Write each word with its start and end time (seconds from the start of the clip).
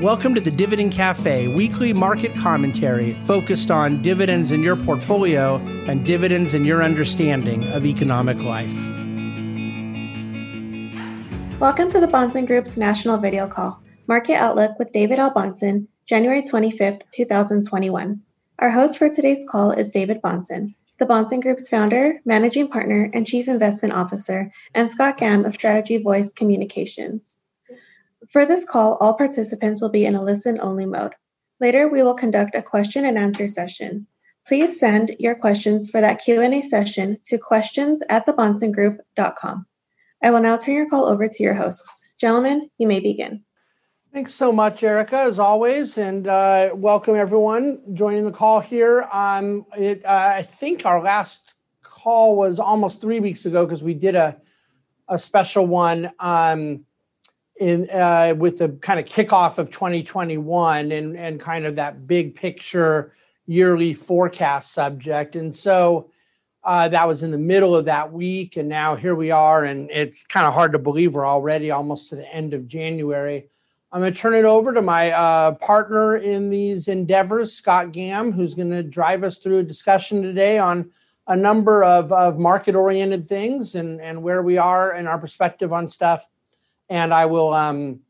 Welcome 0.00 0.34
to 0.34 0.40
the 0.40 0.50
Dividend 0.50 0.90
Cafe, 0.92 1.48
weekly 1.48 1.92
market 1.92 2.34
commentary 2.34 3.12
focused 3.24 3.70
on 3.70 4.00
dividends 4.00 4.50
in 4.50 4.62
your 4.62 4.74
portfolio 4.74 5.56
and 5.86 6.04
dividends 6.04 6.54
in 6.54 6.64
your 6.64 6.82
understanding 6.82 7.64
of 7.68 7.84
economic 7.84 8.38
life. 8.38 8.72
Welcome 11.60 11.90
to 11.90 12.00
the 12.00 12.08
Bahnsen 12.10 12.46
Group's 12.46 12.78
national 12.78 13.18
video 13.18 13.46
call, 13.46 13.82
Market 14.08 14.36
Outlook 14.36 14.78
with 14.78 14.92
David 14.92 15.18
Bahnsen, 15.18 15.86
January 16.06 16.42
25th, 16.42 17.02
2021. 17.12 18.22
Our 18.60 18.70
host 18.70 18.96
for 18.96 19.10
today's 19.10 19.46
call 19.48 19.72
is 19.72 19.90
David 19.90 20.22
Bahnsen, 20.22 20.74
the 20.98 21.06
Bahnsen 21.06 21.42
Group's 21.42 21.68
founder, 21.68 22.18
managing 22.24 22.68
partner, 22.68 23.10
and 23.12 23.26
chief 23.26 23.46
investment 23.46 23.92
officer, 23.92 24.50
and 24.74 24.90
Scott 24.90 25.18
Gamm 25.18 25.46
of 25.46 25.54
Strategy 25.54 25.98
Voice 25.98 26.32
Communications. 26.32 27.36
For 28.32 28.46
this 28.46 28.64
call, 28.64 28.96
all 28.98 29.12
participants 29.12 29.82
will 29.82 29.90
be 29.90 30.06
in 30.06 30.14
a 30.14 30.22
listen-only 30.22 30.86
mode. 30.86 31.12
Later, 31.60 31.86
we 31.86 32.02
will 32.02 32.14
conduct 32.14 32.54
a 32.54 32.62
question 32.62 33.04
and 33.04 33.18
answer 33.18 33.46
session. 33.46 34.06
Please 34.46 34.80
send 34.80 35.14
your 35.18 35.34
questions 35.34 35.90
for 35.90 36.00
that 36.00 36.24
Q&A 36.24 36.62
session 36.62 37.18
to 37.24 37.36
questions. 37.36 38.02
I 38.08 38.22
will 38.24 38.34
now 40.40 40.56
turn 40.56 40.76
your 40.76 40.88
call 40.88 41.04
over 41.04 41.28
to 41.28 41.42
your 41.42 41.52
hosts. 41.52 42.08
Gentlemen, 42.18 42.70
you 42.78 42.88
may 42.88 43.00
begin. 43.00 43.44
Thanks 44.14 44.32
so 44.32 44.50
much, 44.50 44.82
Erica, 44.82 45.18
as 45.18 45.38
always, 45.38 45.98
and 45.98 46.26
uh, 46.26 46.70
welcome 46.72 47.16
everyone 47.16 47.80
joining 47.92 48.24
the 48.24 48.32
call 48.32 48.60
here. 48.60 49.02
Um, 49.12 49.66
uh, 49.78 49.96
I 50.06 50.40
think 50.40 50.86
our 50.86 51.02
last 51.02 51.52
call 51.82 52.34
was 52.34 52.58
almost 52.58 53.02
three 53.02 53.20
weeks 53.20 53.44
ago 53.44 53.66
because 53.66 53.82
we 53.82 53.92
did 53.92 54.14
a, 54.14 54.40
a 55.06 55.18
special 55.18 55.66
one. 55.66 56.10
Um, 56.18 56.86
in 57.62 57.88
uh, 57.90 58.34
with 58.36 58.58
the 58.58 58.70
kind 58.80 58.98
of 58.98 59.06
kickoff 59.06 59.58
of 59.58 59.70
2021 59.70 60.90
and 60.90 61.16
and 61.16 61.38
kind 61.38 61.64
of 61.64 61.76
that 61.76 62.08
big 62.08 62.34
picture 62.34 63.12
yearly 63.46 63.94
forecast 63.94 64.72
subject. 64.72 65.36
And 65.36 65.54
so 65.54 66.10
uh, 66.64 66.88
that 66.88 67.06
was 67.06 67.22
in 67.22 67.30
the 67.30 67.38
middle 67.38 67.76
of 67.76 67.84
that 67.84 68.12
week 68.12 68.56
and 68.56 68.68
now 68.68 68.94
here 68.96 69.14
we 69.14 69.30
are 69.30 69.64
and 69.64 69.90
it's 69.90 70.22
kind 70.24 70.46
of 70.46 70.54
hard 70.54 70.72
to 70.72 70.78
believe 70.78 71.14
we're 71.14 71.26
already 71.26 71.70
almost 71.70 72.08
to 72.08 72.16
the 72.16 72.34
end 72.34 72.54
of 72.54 72.68
january. 72.68 73.48
I'm 73.92 74.00
going 74.00 74.12
to 74.12 74.18
turn 74.18 74.34
it 74.34 74.44
over 74.44 74.72
to 74.72 74.80
my 74.80 75.10
uh, 75.10 75.52
partner 75.52 76.16
in 76.16 76.50
these 76.50 76.88
endeavors 76.88 77.52
scott 77.52 77.88
gamm 77.92 78.32
who's 78.32 78.54
going 78.54 78.70
to 78.70 78.82
drive 78.82 79.24
us 79.24 79.38
through 79.38 79.58
a 79.58 79.64
discussion 79.64 80.22
today 80.22 80.58
on 80.58 80.90
a 81.26 81.36
number 81.36 81.82
of, 81.82 82.12
of 82.12 82.38
market 82.38 82.74
oriented 82.74 83.26
things 83.26 83.74
and, 83.74 84.00
and 84.00 84.22
where 84.22 84.42
we 84.42 84.56
are 84.56 84.92
and 84.92 85.08
our 85.08 85.18
perspective 85.18 85.72
on 85.72 85.88
stuff 85.88 86.28
and 86.92 87.14
I 87.14 87.24
will. 87.24 87.54
Um, 87.54 88.00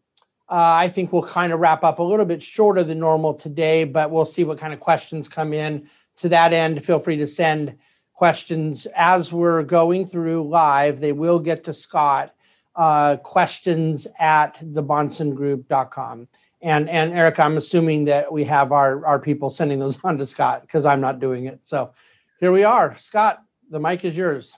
uh, 0.49 0.85
I 0.85 0.89
think 0.89 1.13
we'll 1.13 1.23
kind 1.23 1.53
of 1.53 1.61
wrap 1.61 1.83
up 1.83 1.99
a 1.99 2.03
little 2.03 2.27
bit 2.27 2.43
shorter 2.43 2.83
than 2.83 2.99
normal 2.99 3.33
today, 3.33 3.85
but 3.85 4.11
we'll 4.11 4.27
see 4.27 4.45
what 4.45 4.59
kind 4.59 4.75
of 4.75 4.81
questions 4.81 5.29
come 5.29 5.55
in. 5.55 5.89
To 6.19 6.29
that 6.29 6.53
end, 6.53 6.85
feel 6.85 6.99
free 6.99 7.17
to 7.17 7.27
send 7.27 7.79
questions 8.13 8.87
as 8.95 9.33
we're 9.33 9.63
going 9.63 10.05
through 10.05 10.47
live. 10.47 11.01
They 11.01 11.13
will 11.13 11.39
get 11.39 11.65
to 11.65 11.73
Scott. 11.73 12.35
Uh, 12.75 13.17
questions 13.17 14.07
at 14.19 14.59
thebahnsengroup.com. 14.59 16.29
And 16.61 16.89
and 16.91 17.13
Erica, 17.13 17.43
I'm 17.43 17.57
assuming 17.57 18.07
that 18.07 18.33
we 18.33 18.45
have 18.45 18.73
our, 18.73 19.07
our 19.07 19.19
people 19.19 19.49
sending 19.51 19.79
those 19.79 19.99
on 20.05 20.19
to 20.19 20.27
Scott 20.27 20.63
because 20.63 20.85
I'm 20.85 21.01
not 21.01 21.21
doing 21.21 21.47
it. 21.47 21.67
So 21.67 21.93
here 22.41 22.53
we 22.53 22.65
are. 22.65 22.95
Scott, 22.99 23.43
the 23.71 23.79
mic 23.79 24.05
is 24.05 24.17
yours. 24.17 24.57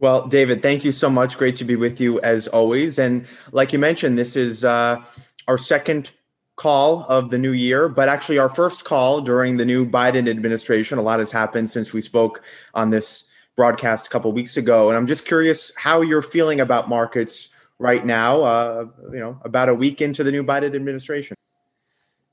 Well, 0.00 0.28
David, 0.28 0.62
thank 0.62 0.84
you 0.84 0.92
so 0.92 1.10
much. 1.10 1.36
Great 1.36 1.56
to 1.56 1.64
be 1.64 1.74
with 1.74 2.00
you 2.00 2.20
as 2.20 2.46
always. 2.48 2.98
And 2.98 3.26
like 3.50 3.72
you 3.72 3.78
mentioned, 3.78 4.16
this 4.16 4.36
is 4.36 4.64
uh, 4.64 5.02
our 5.48 5.58
second 5.58 6.12
call 6.54 7.04
of 7.08 7.30
the 7.30 7.38
new 7.38 7.52
year, 7.52 7.88
but 7.88 8.08
actually 8.08 8.38
our 8.38 8.48
first 8.48 8.84
call 8.84 9.20
during 9.20 9.56
the 9.56 9.64
new 9.64 9.88
Biden 9.88 10.28
administration. 10.28 10.98
A 10.98 11.02
lot 11.02 11.18
has 11.18 11.32
happened 11.32 11.70
since 11.70 11.92
we 11.92 12.00
spoke 12.00 12.42
on 12.74 12.90
this 12.90 13.24
broadcast 13.56 14.06
a 14.06 14.10
couple 14.10 14.30
weeks 14.30 14.56
ago, 14.56 14.88
and 14.88 14.96
I'm 14.96 15.06
just 15.06 15.24
curious 15.24 15.72
how 15.76 16.00
you're 16.00 16.22
feeling 16.22 16.60
about 16.60 16.88
markets 16.88 17.48
right 17.80 18.04
now. 18.06 18.42
Uh, 18.42 18.86
you 19.12 19.18
know, 19.18 19.40
about 19.44 19.68
a 19.68 19.74
week 19.74 20.00
into 20.00 20.22
the 20.22 20.30
new 20.30 20.44
Biden 20.44 20.74
administration. 20.76 21.36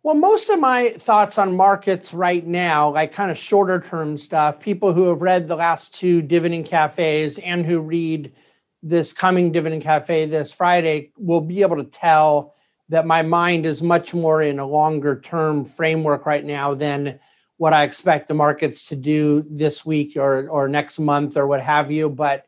Well, 0.05 0.13
most 0.13 0.51
of 0.51 0.59
my 0.59 0.89
thoughts 0.99 1.39
on 1.39 1.57
markets 1.57 2.13
right 2.13 2.45
now, 2.45 2.91
like 2.91 3.11
kind 3.11 3.31
of 3.31 3.39
shorter 3.39 3.81
term 3.81 4.19
stuff, 4.19 4.59
people 4.59 4.93
who 4.93 5.07
have 5.07 5.23
read 5.23 5.47
the 5.47 5.55
last 5.55 5.95
two 5.95 6.21
dividend 6.21 6.67
cafes 6.67 7.39
and 7.39 7.65
who 7.65 7.79
read 7.79 8.31
this 8.83 9.13
coming 9.13 9.51
dividend 9.51 9.81
cafe 9.81 10.27
this 10.27 10.53
Friday 10.53 11.11
will 11.17 11.41
be 11.41 11.63
able 11.63 11.77
to 11.77 11.85
tell 11.85 12.53
that 12.89 13.07
my 13.07 13.23
mind 13.23 13.65
is 13.65 13.81
much 13.81 14.13
more 14.13 14.43
in 14.43 14.59
a 14.59 14.67
longer 14.67 15.19
term 15.19 15.65
framework 15.65 16.27
right 16.27 16.45
now 16.45 16.75
than 16.75 17.19
what 17.57 17.73
I 17.73 17.81
expect 17.81 18.27
the 18.27 18.35
markets 18.35 18.85
to 18.89 18.95
do 18.95 19.43
this 19.49 19.87
week 19.87 20.17
or 20.17 20.47
or 20.49 20.67
next 20.67 20.99
month 20.99 21.35
or 21.35 21.47
what 21.47 21.61
have 21.61 21.89
you. 21.89 22.11
But 22.11 22.45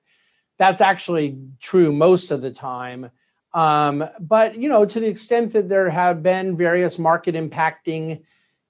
that's 0.59 0.79
actually 0.79 1.39
true 1.59 1.91
most 1.91 2.29
of 2.29 2.41
the 2.41 2.51
time. 2.51 3.09
Um, 3.57 4.07
but 4.19 4.55
you 4.55 4.69
know, 4.69 4.85
to 4.85 4.99
the 4.99 5.07
extent 5.07 5.51
that 5.53 5.67
there 5.67 5.89
have 5.89 6.21
been 6.21 6.55
various 6.55 6.99
market 6.99 7.33
impacting 7.33 8.21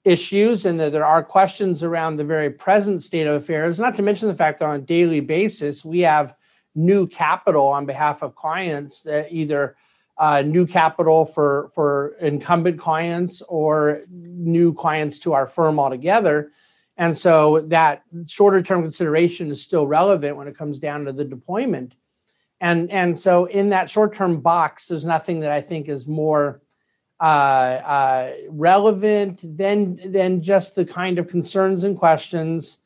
issues 0.05 0.63
and 0.63 0.79
that 0.79 0.93
there 0.93 1.05
are 1.05 1.21
questions 1.21 1.83
around 1.83 2.15
the 2.15 2.23
very 2.23 2.49
present 2.49 3.03
state 3.03 3.27
of 3.27 3.35
affairs, 3.35 3.79
not 3.79 3.95
to 3.95 4.01
mention 4.01 4.29
the 4.29 4.33
fact 4.33 4.59
that 4.59 4.69
on 4.69 4.75
a 4.75 4.79
daily 4.79 5.19
basis 5.19 5.83
we 5.83 5.99
have 5.99 6.33
new 6.73 7.05
capital 7.05 7.67
on 7.67 7.85
behalf 7.85 8.23
of 8.23 8.33
clients 8.35 9.01
that 9.01 9.29
either 9.29 9.75
uh, 10.19 10.41
new 10.41 10.65
capital 10.65 11.25
for 11.25 11.69
for 11.75 12.15
incumbent 12.21 12.79
clients 12.79 13.41
or 13.49 14.03
new 14.09 14.73
clients 14.73 15.19
to 15.19 15.33
our 15.33 15.47
firm 15.47 15.81
altogether. 15.81 16.53
And 16.95 17.15
so 17.15 17.59
that 17.67 18.03
shorter 18.25 18.61
term 18.61 18.83
consideration 18.83 19.51
is 19.51 19.61
still 19.61 19.85
relevant 19.85 20.37
when 20.37 20.47
it 20.47 20.57
comes 20.57 20.79
down 20.79 21.03
to 21.03 21.11
the 21.11 21.25
deployment 21.25 21.93
and 22.59 22.89
and 22.91 23.17
so 23.19 23.45
in 23.45 23.69
that 23.69 23.89
short 23.89 24.13
term 24.13 24.39
box 24.39 24.87
there's 24.87 25.05
nothing 25.05 25.39
that 25.39 25.51
i 25.51 25.61
think 25.61 25.87
is 25.87 26.07
more 26.07 26.61
uh, 27.19 27.81
uh, 27.83 28.33
relevant 28.49 29.41
than 29.57 29.99
than 30.11 30.43
just 30.43 30.75
the 30.75 30.85
kind 30.85 31.17
of 31.17 31.27
concerns 31.27 31.83
and 31.83 31.97
questions 31.97 32.77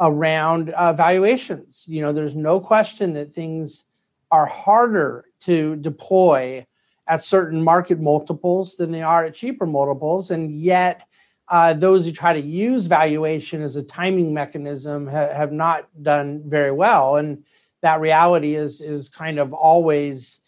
around 0.00 0.70
uh, 0.70 0.92
valuations 0.92 1.86
you 1.88 2.02
know 2.02 2.12
there's 2.12 2.34
no 2.34 2.58
question 2.58 3.12
that 3.12 3.32
things 3.32 3.84
are 4.30 4.46
harder 4.46 5.24
to 5.40 5.76
deploy 5.76 6.66
at 7.08 7.22
certain 7.22 7.62
market 7.62 8.00
multiples 8.00 8.76
than 8.76 8.90
they 8.90 9.02
are 9.02 9.24
at 9.24 9.34
cheaper 9.34 9.66
multiples. 9.66 10.30
And 10.30 10.50
yet 10.50 11.02
uh, 11.48 11.72
those 11.72 12.04
who 12.04 12.12
try 12.12 12.32
to 12.32 12.40
use 12.40 12.86
valuation 12.86 13.62
as 13.62 13.76
a 13.76 13.82
timing 13.82 14.34
mechanism 14.34 15.06
ha- 15.06 15.32
have 15.32 15.52
not 15.52 15.88
done 16.02 16.42
very 16.44 16.72
well. 16.72 17.16
And 17.16 17.44
that 17.86 18.00
reality 18.00 18.56
is 18.56 18.80
is 18.80 19.08
kind 19.08 19.38
of 19.38 19.54
always 19.54 20.40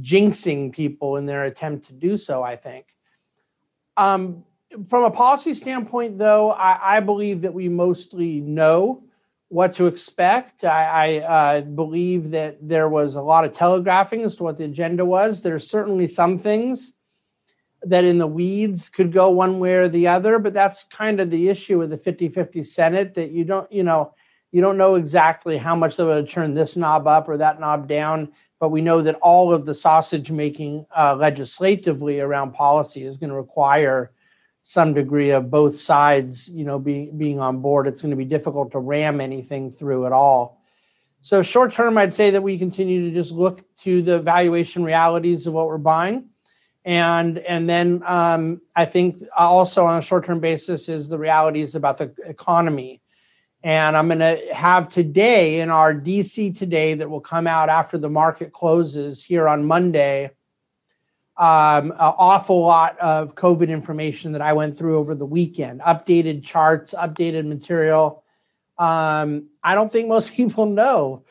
jinxing 0.00 0.72
people 0.72 1.16
in 1.16 1.24
their 1.26 1.44
attempt 1.44 1.86
to 1.86 1.94
do 1.94 2.18
so. 2.18 2.42
I 2.42 2.56
think. 2.56 2.86
Um, 3.96 4.44
from 4.88 5.04
a 5.04 5.10
policy 5.10 5.54
standpoint, 5.54 6.18
though, 6.18 6.52
I, 6.52 6.96
I, 6.96 7.00
believe 7.00 7.42
that 7.42 7.52
we 7.52 7.68
mostly 7.68 8.40
know 8.40 9.04
what 9.48 9.74
to 9.74 9.86
expect. 9.86 10.64
I, 10.64 10.84
I 10.86 11.18
uh, 11.18 11.60
believe 11.60 12.30
that 12.30 12.56
there 12.66 12.88
was 12.88 13.14
a 13.14 13.20
lot 13.20 13.44
of 13.44 13.52
telegraphing 13.52 14.22
as 14.22 14.34
to 14.36 14.44
what 14.44 14.56
the 14.56 14.64
agenda 14.64 15.04
was. 15.04 15.42
There's 15.42 15.68
certainly 15.68 16.08
some 16.08 16.38
things 16.38 16.94
that 17.82 18.06
in 18.06 18.16
the 18.16 18.26
weeds 18.26 18.88
could 18.88 19.12
go 19.12 19.28
one 19.28 19.58
way 19.58 19.74
or 19.74 19.90
the 19.90 20.08
other, 20.08 20.38
but 20.38 20.54
that's 20.54 20.84
kind 20.84 21.20
of 21.20 21.28
the 21.28 21.50
issue 21.50 21.78
with 21.78 21.90
the 21.90 21.98
50 21.98 22.30
50 22.30 22.64
Senate 22.64 23.12
that 23.12 23.30
you 23.30 23.44
don't, 23.44 23.70
you 23.70 23.82
know, 23.82 24.14
you 24.52 24.60
don't 24.60 24.76
know 24.76 24.94
exactly 24.94 25.56
how 25.56 25.74
much 25.74 25.96
they 25.96 26.04
would 26.04 26.28
turn 26.28 26.54
this 26.54 26.76
knob 26.76 27.06
up 27.06 27.28
or 27.28 27.38
that 27.38 27.58
knob 27.58 27.88
down, 27.88 28.32
but 28.60 28.68
we 28.68 28.82
know 28.82 29.00
that 29.02 29.16
all 29.16 29.52
of 29.52 29.64
the 29.64 29.74
sausage 29.74 30.30
making 30.30 30.86
uh, 30.96 31.16
legislatively 31.16 32.20
around 32.20 32.52
policy 32.52 33.02
is 33.02 33.16
going 33.16 33.30
to 33.30 33.36
require 33.36 34.12
some 34.62 34.94
degree 34.94 35.30
of 35.30 35.50
both 35.50 35.80
sides, 35.80 36.52
you 36.52 36.64
know, 36.64 36.78
being 36.78 37.16
being 37.18 37.40
on 37.40 37.60
board. 37.60 37.88
It's 37.88 38.02
going 38.02 38.10
to 38.10 38.16
be 38.16 38.26
difficult 38.26 38.70
to 38.72 38.78
ram 38.78 39.20
anything 39.20 39.72
through 39.72 40.06
at 40.06 40.12
all. 40.12 40.62
So 41.22 41.42
short 41.42 41.72
term, 41.72 41.98
I'd 41.98 42.14
say 42.14 42.30
that 42.30 42.42
we 42.42 42.58
continue 42.58 43.08
to 43.08 43.14
just 43.14 43.32
look 43.32 43.64
to 43.78 44.02
the 44.02 44.20
valuation 44.20 44.84
realities 44.84 45.46
of 45.46 45.54
what 45.54 45.66
we're 45.66 45.78
buying, 45.78 46.26
and 46.84 47.38
and 47.38 47.68
then 47.68 48.02
um, 48.06 48.60
I 48.76 48.84
think 48.84 49.16
also 49.36 49.86
on 49.86 49.98
a 49.98 50.02
short 50.02 50.26
term 50.26 50.40
basis 50.40 50.88
is 50.88 51.08
the 51.08 51.18
realities 51.18 51.74
about 51.74 51.98
the 51.98 52.14
economy 52.26 53.01
and 53.64 53.96
I'm 53.96 54.08
going 54.08 54.18
to 54.18 54.40
have 54.52 54.88
today 54.88 55.60
in 55.60 55.70
our 55.70 55.94
DC 55.94 56.56
today 56.56 56.94
that 56.94 57.08
will 57.08 57.20
come 57.20 57.46
out 57.46 57.68
after 57.68 57.96
the 57.96 58.10
market 58.10 58.52
closes 58.52 59.22
here 59.22 59.48
on 59.48 59.64
Monday. 59.64 60.30
Um, 61.36 61.92
an 61.92 61.96
awful 61.98 62.60
lot 62.60 62.98
of 62.98 63.34
COVID 63.34 63.68
information 63.68 64.32
that 64.32 64.42
I 64.42 64.52
went 64.52 64.76
through 64.76 64.98
over 64.98 65.14
the 65.14 65.24
weekend, 65.24 65.80
updated 65.80 66.44
charts, 66.44 66.92
updated 66.92 67.46
material. 67.46 68.24
Um, 68.78 69.48
I 69.62 69.74
don't 69.74 69.90
think 69.90 70.08
most 70.08 70.32
people 70.34 70.66
know 70.66 71.24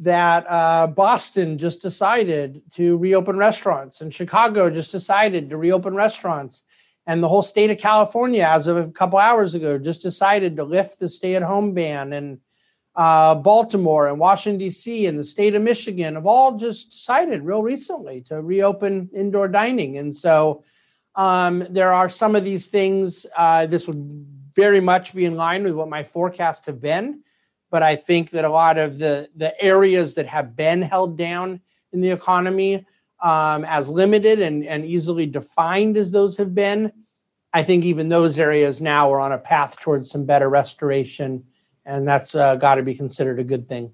that 0.00 0.46
uh, 0.48 0.86
Boston 0.86 1.58
just 1.58 1.82
decided 1.82 2.62
to 2.74 2.96
reopen 2.98 3.36
restaurants 3.36 4.00
and 4.00 4.14
Chicago 4.14 4.70
just 4.70 4.92
decided 4.92 5.50
to 5.50 5.56
reopen 5.56 5.94
restaurants. 5.94 6.62
And 7.08 7.20
the 7.20 7.28
whole 7.28 7.42
state 7.42 7.70
of 7.70 7.78
California, 7.78 8.44
as 8.44 8.68
of 8.68 8.76
a 8.76 8.90
couple 8.92 9.18
hours 9.18 9.56
ago, 9.56 9.78
just 9.78 10.02
decided 10.02 10.54
to 10.56 10.64
lift 10.64 11.00
the 11.00 11.08
stay 11.08 11.34
at 11.34 11.42
home 11.42 11.74
ban. 11.74 12.12
And 12.12 12.38
uh, 12.94 13.34
Baltimore 13.34 14.06
and 14.08 14.20
Washington, 14.20 14.58
D.C., 14.58 15.06
and 15.06 15.18
the 15.18 15.24
state 15.24 15.56
of 15.56 15.62
Michigan 15.62 16.14
have 16.14 16.26
all 16.26 16.56
just 16.56 16.92
decided 16.92 17.42
real 17.42 17.62
recently 17.62 18.20
to 18.28 18.40
reopen 18.40 19.10
indoor 19.12 19.48
dining. 19.48 19.98
And 19.98 20.16
so 20.16 20.62
um, 21.16 21.66
there 21.70 21.92
are 21.92 22.08
some 22.08 22.36
of 22.36 22.44
these 22.44 22.68
things. 22.68 23.26
Uh, 23.36 23.66
this 23.66 23.88
would 23.88 24.26
very 24.54 24.80
much 24.80 25.14
be 25.14 25.24
in 25.24 25.34
line 25.34 25.64
with 25.64 25.72
what 25.72 25.88
my 25.88 26.04
forecasts 26.04 26.66
have 26.66 26.80
been 26.80 27.24
but 27.70 27.82
I 27.82 27.96
think 27.96 28.30
that 28.30 28.44
a 28.44 28.48
lot 28.48 28.78
of 28.78 28.98
the 28.98 29.28
the 29.36 29.60
areas 29.62 30.14
that 30.14 30.26
have 30.26 30.56
been 30.56 30.82
held 30.82 31.16
down 31.16 31.60
in 31.92 32.00
the 32.00 32.10
economy 32.10 32.86
um, 33.20 33.64
as 33.64 33.88
limited 33.88 34.40
and, 34.40 34.64
and 34.64 34.84
easily 34.84 35.26
defined 35.26 35.96
as 35.96 36.10
those 36.10 36.36
have 36.36 36.54
been, 36.54 36.92
I 37.52 37.62
think 37.62 37.84
even 37.84 38.08
those 38.08 38.38
areas 38.38 38.80
now 38.80 39.12
are 39.12 39.20
on 39.20 39.32
a 39.32 39.38
path 39.38 39.80
towards 39.80 40.10
some 40.10 40.24
better 40.24 40.48
restoration, 40.48 41.44
and 41.84 42.06
that's 42.06 42.34
uh, 42.34 42.56
got 42.56 42.76
to 42.76 42.82
be 42.82 42.94
considered 42.94 43.40
a 43.40 43.44
good 43.44 43.68
thing. 43.68 43.92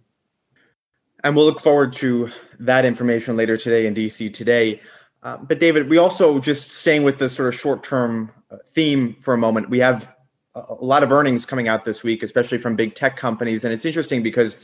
And 1.22 1.34
we'll 1.34 1.46
look 1.46 1.60
forward 1.60 1.92
to 1.94 2.28
that 2.60 2.84
information 2.84 3.36
later 3.36 3.56
today 3.56 3.86
in 3.86 3.94
DC 3.94 4.34
today. 4.34 4.80
Uh, 5.22 5.38
but 5.38 5.58
David, 5.58 5.88
we 5.88 5.96
also 5.96 6.38
just 6.38 6.72
staying 6.72 7.02
with 7.02 7.18
the 7.18 7.28
sort 7.28 7.48
of 7.48 7.58
short 7.58 7.82
term 7.82 8.30
uh, 8.50 8.58
theme 8.74 9.16
for 9.20 9.32
a 9.32 9.38
moment. 9.38 9.70
We 9.70 9.78
have 9.78 10.14
a 10.54 10.74
lot 10.74 11.02
of 11.02 11.10
earnings 11.10 11.46
coming 11.46 11.66
out 11.66 11.84
this 11.84 12.02
week, 12.02 12.22
especially 12.22 12.58
from 12.58 12.76
big 12.76 12.94
tech 12.94 13.16
companies. 13.16 13.64
And 13.64 13.72
it's 13.72 13.84
interesting 13.84 14.22
because, 14.22 14.56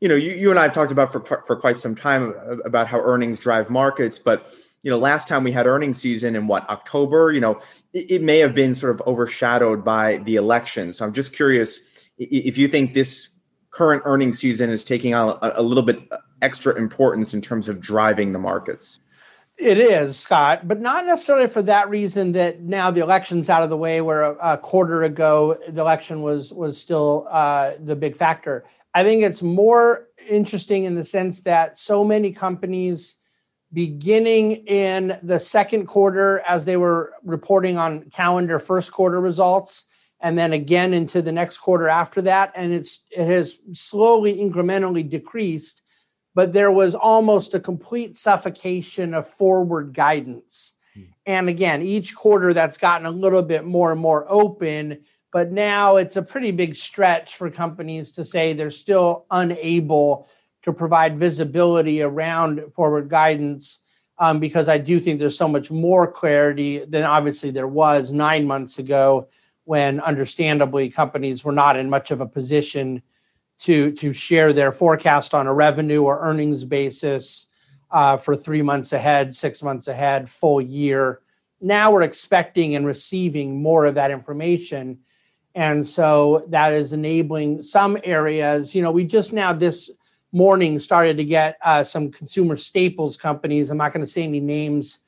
you 0.00 0.08
know, 0.08 0.14
you, 0.14 0.32
you 0.32 0.50
and 0.50 0.58
I 0.58 0.64
have 0.64 0.72
talked 0.72 0.92
about 0.92 1.10
for, 1.10 1.20
for 1.20 1.56
quite 1.56 1.78
some 1.78 1.94
time 1.94 2.34
about 2.64 2.86
how 2.86 3.00
earnings 3.00 3.38
drive 3.38 3.70
markets. 3.70 4.18
But, 4.18 4.46
you 4.82 4.90
know, 4.90 4.98
last 4.98 5.26
time 5.26 5.42
we 5.42 5.52
had 5.52 5.66
earnings 5.66 6.00
season 6.00 6.36
in 6.36 6.46
what, 6.46 6.68
October, 6.68 7.32
you 7.32 7.40
know, 7.40 7.60
it, 7.92 8.10
it 8.10 8.22
may 8.22 8.38
have 8.38 8.54
been 8.54 8.74
sort 8.74 8.94
of 8.94 9.06
overshadowed 9.06 9.84
by 9.84 10.18
the 10.18 10.36
election. 10.36 10.92
So 10.92 11.04
I'm 11.04 11.12
just 11.12 11.32
curious 11.32 11.80
if 12.18 12.58
you 12.58 12.68
think 12.68 12.94
this 12.94 13.28
current 13.70 14.02
earnings 14.04 14.38
season 14.38 14.70
is 14.70 14.84
taking 14.84 15.14
on 15.14 15.38
a, 15.42 15.52
a 15.56 15.62
little 15.62 15.82
bit 15.82 15.98
extra 16.42 16.74
importance 16.76 17.34
in 17.34 17.40
terms 17.40 17.68
of 17.68 17.80
driving 17.80 18.32
the 18.32 18.38
markets. 18.38 19.00
It 19.58 19.78
is, 19.78 20.18
Scott, 20.18 20.68
but 20.68 20.80
not 20.80 21.06
necessarily 21.06 21.46
for 21.46 21.62
that 21.62 21.88
reason 21.88 22.32
that 22.32 22.60
now 22.60 22.90
the 22.90 23.00
election's 23.00 23.48
out 23.48 23.62
of 23.62 23.70
the 23.70 23.76
way, 23.76 24.02
where 24.02 24.22
a, 24.22 24.52
a 24.52 24.58
quarter 24.58 25.02
ago 25.04 25.58
the 25.66 25.80
election 25.80 26.20
was 26.20 26.52
was 26.52 26.78
still 26.78 27.26
uh, 27.30 27.72
the 27.82 27.96
big 27.96 28.16
factor. 28.16 28.64
I 28.96 29.02
think 29.02 29.22
it's 29.22 29.42
more 29.42 30.08
interesting 30.28 30.84
in 30.84 30.94
the 30.94 31.04
sense 31.04 31.42
that 31.42 31.78
so 31.78 32.02
many 32.02 32.32
companies, 32.32 33.16
beginning 33.72 34.52
in 34.66 35.18
the 35.22 35.38
second 35.38 35.86
quarter, 35.86 36.40
as 36.40 36.64
they 36.64 36.76
were 36.76 37.12
reporting 37.22 37.76
on 37.76 38.08
calendar 38.10 38.58
first 38.58 38.92
quarter 38.92 39.20
results, 39.20 39.84
and 40.20 40.38
then 40.38 40.52
again 40.52 40.94
into 40.94 41.20
the 41.20 41.32
next 41.32 41.58
quarter 41.58 41.88
after 41.88 42.22
that, 42.22 42.52
and 42.54 42.72
it's 42.72 43.04
it 43.10 43.26
has 43.26 43.58
slowly 43.74 44.36
incrementally 44.38 45.06
decreased 45.06 45.82
but 46.36 46.52
there 46.52 46.70
was 46.70 46.94
almost 46.94 47.54
a 47.54 47.60
complete 47.60 48.14
suffocation 48.14 49.14
of 49.14 49.26
forward 49.26 49.94
guidance. 49.94 50.74
Hmm. 50.94 51.02
And 51.24 51.48
again, 51.48 51.80
each 51.80 52.14
quarter 52.14 52.52
that's 52.52 52.76
gotten 52.76 53.06
a 53.06 53.10
little 53.10 53.42
bit 53.42 53.64
more 53.64 53.90
and 53.90 54.00
more 54.00 54.26
open, 54.28 54.98
but 55.36 55.52
now 55.52 55.96
it's 55.96 56.16
a 56.16 56.22
pretty 56.22 56.50
big 56.50 56.74
stretch 56.74 57.36
for 57.36 57.50
companies 57.50 58.10
to 58.10 58.24
say 58.24 58.54
they're 58.54 58.70
still 58.70 59.26
unable 59.30 60.26
to 60.62 60.72
provide 60.72 61.18
visibility 61.18 62.00
around 62.00 62.62
forward 62.72 63.10
guidance 63.10 63.82
um, 64.18 64.40
because 64.40 64.66
I 64.66 64.78
do 64.78 64.98
think 64.98 65.18
there's 65.18 65.36
so 65.36 65.46
much 65.46 65.70
more 65.70 66.10
clarity 66.10 66.78
than 66.86 67.02
obviously 67.02 67.50
there 67.50 67.68
was 67.68 68.10
nine 68.10 68.46
months 68.46 68.78
ago 68.78 69.28
when 69.64 70.00
understandably 70.00 70.88
companies 70.88 71.44
were 71.44 71.52
not 71.52 71.76
in 71.76 71.90
much 71.90 72.10
of 72.10 72.22
a 72.22 72.26
position 72.26 73.02
to 73.58 73.92
to 73.92 74.14
share 74.14 74.54
their 74.54 74.72
forecast 74.72 75.34
on 75.34 75.46
a 75.46 75.52
revenue 75.52 76.02
or 76.02 76.18
earnings 76.20 76.64
basis 76.64 77.48
uh, 77.90 78.16
for 78.16 78.34
three 78.34 78.62
months 78.62 78.94
ahead, 78.94 79.34
six 79.34 79.62
months 79.62 79.86
ahead, 79.86 80.30
full 80.30 80.62
year. 80.62 81.20
Now 81.60 81.90
we're 81.90 82.08
expecting 82.08 82.74
and 82.74 82.86
receiving 82.86 83.60
more 83.60 83.84
of 83.84 83.96
that 83.96 84.10
information. 84.10 85.00
And 85.56 85.88
so 85.88 86.44
that 86.50 86.74
is 86.74 86.92
enabling 86.92 87.62
some 87.62 87.96
areas. 88.04 88.74
You 88.74 88.82
know, 88.82 88.90
we 88.90 89.04
just 89.04 89.32
now 89.32 89.54
this 89.54 89.90
morning 90.30 90.78
started 90.78 91.16
to 91.16 91.24
get 91.24 91.56
uh, 91.62 91.82
some 91.82 92.12
consumer 92.12 92.56
staples 92.56 93.16
companies. 93.16 93.70
I'm 93.70 93.78
not 93.78 93.94
going 93.94 94.04
to 94.04 94.10
say 94.10 94.22
any 94.22 94.40
names 94.40 95.00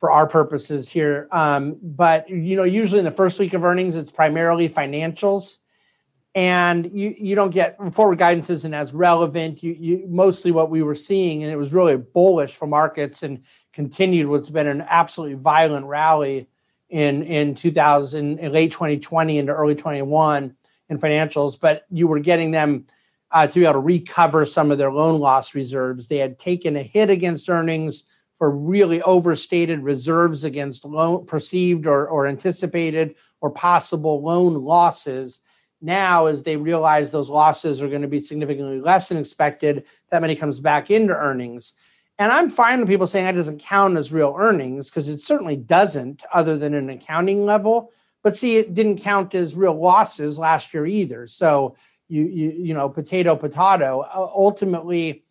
for 0.00 0.10
our 0.10 0.26
purposes 0.26 0.88
here. 0.88 1.28
Um, 1.30 1.76
but, 1.82 2.28
you 2.30 2.56
know, 2.56 2.64
usually 2.64 3.00
in 3.00 3.04
the 3.04 3.10
first 3.10 3.38
week 3.38 3.52
of 3.52 3.64
earnings, 3.64 3.94
it's 3.94 4.10
primarily 4.10 4.68
financials 4.68 5.58
and 6.34 6.90
you 6.94 7.14
you 7.18 7.34
don't 7.34 7.50
get 7.50 7.76
forward 7.92 8.18
guidance 8.18 8.48
isn't 8.48 8.72
as 8.72 8.94
relevant. 8.94 9.62
You 9.62 9.76
you 9.78 10.06
mostly 10.08 10.50
what 10.50 10.70
we 10.70 10.82
were 10.82 10.94
seeing, 10.94 11.42
and 11.42 11.52
it 11.52 11.56
was 11.56 11.74
really 11.74 11.96
bullish 11.96 12.54
for 12.54 12.66
markets 12.66 13.22
and 13.22 13.42
continued 13.72 14.28
what's 14.28 14.48
been 14.48 14.66
an 14.66 14.82
absolutely 14.88 15.36
violent 15.36 15.84
rally 15.84 16.48
in 16.92 17.22
in 17.24 17.54
2000 17.54 18.38
in 18.38 18.52
late 18.52 18.70
2020 18.70 19.38
into 19.38 19.52
early 19.52 19.74
21 19.74 20.54
in 20.88 20.98
financials. 20.98 21.58
But 21.58 21.84
you 21.90 22.06
were 22.06 22.20
getting 22.20 22.52
them 22.52 22.86
uh, 23.32 23.46
to 23.46 23.58
be 23.58 23.64
able 23.64 23.74
to 23.74 23.78
recover 23.80 24.44
some 24.44 24.70
of 24.70 24.78
their 24.78 24.92
loan 24.92 25.18
loss 25.18 25.54
reserves. 25.54 26.06
They 26.06 26.18
had 26.18 26.38
taken 26.38 26.76
a 26.76 26.82
hit 26.82 27.10
against 27.10 27.48
earnings 27.48 28.04
for 28.36 28.50
really 28.50 29.00
overstated 29.02 29.82
reserves 29.82 30.44
against 30.44 30.84
loan 30.84 31.24
perceived 31.26 31.86
or, 31.86 32.06
or 32.06 32.26
anticipated 32.26 33.14
or 33.40 33.50
possible 33.50 34.22
loan 34.22 34.54
losses 34.62 35.40
now, 35.82 36.26
as 36.26 36.44
they 36.44 36.56
realize 36.56 37.10
those 37.10 37.28
losses 37.28 37.82
are 37.82 37.88
going 37.88 38.02
to 38.02 38.08
be 38.08 38.20
significantly 38.20 38.80
less 38.80 39.08
than 39.08 39.18
expected, 39.18 39.84
that 40.10 40.20
money 40.20 40.36
comes 40.36 40.60
back 40.60 40.92
into 40.92 41.12
earnings. 41.12 41.74
And 42.22 42.30
I'm 42.30 42.50
fine 42.50 42.78
with 42.78 42.88
people 42.88 43.08
saying 43.08 43.24
that 43.24 43.34
doesn't 43.34 43.58
count 43.58 43.98
as 43.98 44.12
real 44.12 44.36
earnings 44.38 44.88
because 44.88 45.08
it 45.08 45.18
certainly 45.18 45.56
doesn't, 45.56 46.22
other 46.32 46.56
than 46.56 46.72
an 46.72 46.88
accounting 46.88 47.44
level. 47.44 47.90
But 48.22 48.36
see, 48.36 48.58
it 48.58 48.74
didn't 48.74 48.98
count 48.98 49.34
as 49.34 49.56
real 49.56 49.74
losses 49.74 50.38
last 50.38 50.72
year 50.72 50.86
either. 50.86 51.26
So 51.26 51.74
you 52.06 52.22
you 52.22 52.50
you 52.50 52.74
know, 52.74 52.88
potato 52.88 53.34
potato. 53.34 54.02
Uh, 54.02 54.30
ultimately, 54.32 55.24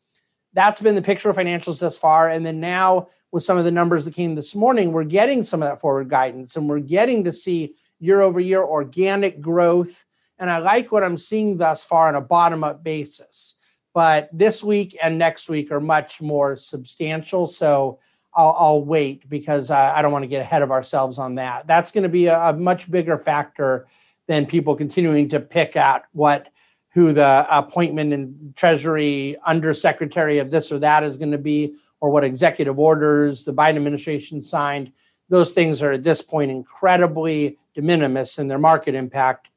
that's 0.52 0.82
been 0.82 0.96
the 0.96 1.02
picture 1.02 1.30
of 1.30 1.38
financials 1.38 1.80
thus 1.80 1.98
far. 1.98 2.28
And 2.28 2.46
then 2.46 2.60
now 2.60 3.08
with 3.32 3.44
some 3.44 3.58
of 3.58 3.64
the 3.64 3.72
numbers 3.72 4.04
that 4.04 4.14
came 4.14 4.36
this 4.36 4.54
morning, 4.54 4.92
we're 4.92 5.06
getting 5.06 5.44
some 5.44 5.64
of 5.64 5.70
that 5.70 5.80
forward 5.80 6.10
guidance, 6.10 6.58
and 6.58 6.68
we're 6.68 6.80
getting 6.80 7.24
to 7.24 7.32
see 7.32 7.74
year 8.00 8.20
over 8.20 8.42
year 8.42 8.62
organic 8.62 9.40
growth 9.40 10.04
and 10.42 10.50
I 10.50 10.58
like 10.58 10.92
what 10.92 11.04
I'm 11.04 11.18
seeing 11.18 11.58
thus 11.58 11.84
far 11.84 12.08
on 12.08 12.16
a 12.16 12.22
bottom 12.22 12.64
up 12.64 12.84
basis. 12.84 13.54
But 13.94 14.30
this 14.32 14.64
week 14.64 14.98
and 15.02 15.18
next 15.18 15.50
week 15.50 15.72
are 15.72 15.82
much 15.82 16.22
more 16.22 16.56
substantial. 16.56 17.48
So 17.48 18.00
I'll, 18.34 18.56
I'll 18.58 18.84
wait 18.84 19.30
because 19.30 19.72
I, 19.72 19.98
I 19.98 20.02
don't 20.02 20.12
want 20.12 20.24
to 20.24 20.28
get 20.28 20.42
ahead 20.42 20.62
of 20.62 20.72
ourselves 20.72 21.20
on 21.20 21.36
that. 21.36 21.68
That's 21.68 21.92
going 21.92 22.04
to 22.04 22.10
be 22.10 22.28
a, 22.28 22.40
a, 22.40 22.54
much 22.54 22.90
bigger 22.90 23.18
factor 23.18 23.88
than 24.28 24.46
people 24.46 24.76
continuing 24.76 25.30
to 25.30 25.40
pick 25.40 25.76
at 25.76 26.06
what 26.14 26.48
who 26.94 27.14
the 27.14 27.46
appointment 27.50 28.14
and 28.14 28.54
treasury 28.56 29.38
undersecretary 29.46 30.40
of 30.40 30.52
this 30.52 30.72
or 30.72 30.80
that 30.80 31.04
is 31.04 31.18
going 31.18 31.32
to 31.32 31.38
be 31.38 31.76
or 32.00 32.10
what 32.10 32.24
executive 32.24 32.78
orders 32.80 33.44
the 33.44 33.54
biden 33.54 33.78
administration 33.78 34.42
signed 34.42 34.92
those 35.30 35.54
things 35.54 35.82
are 35.82 35.94
at 35.94 36.04
this 36.04 36.22
point 36.22 36.52
incredibly 36.52 37.58
de 37.74 37.82
minimis 37.82 38.38
in 38.38 38.48
their 38.48 38.60
market 38.60 38.94
impact 38.94 39.50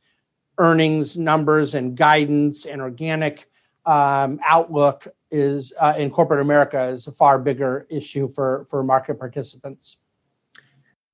earnings 0.58 1.16
numbers 1.16 1.74
and 1.74 1.96
guidance 1.96 2.66
and 2.66 2.80
organic 2.80 3.46
um, 3.86 4.40
outlook 4.46 5.08
is 5.30 5.72
uh, 5.80 5.94
in 5.96 6.10
corporate 6.10 6.40
America 6.40 6.88
is 6.88 7.06
a 7.06 7.12
far 7.12 7.38
bigger 7.38 7.86
issue 7.90 8.28
for 8.28 8.64
for 8.70 8.82
market 8.82 9.18
participants. 9.18 9.96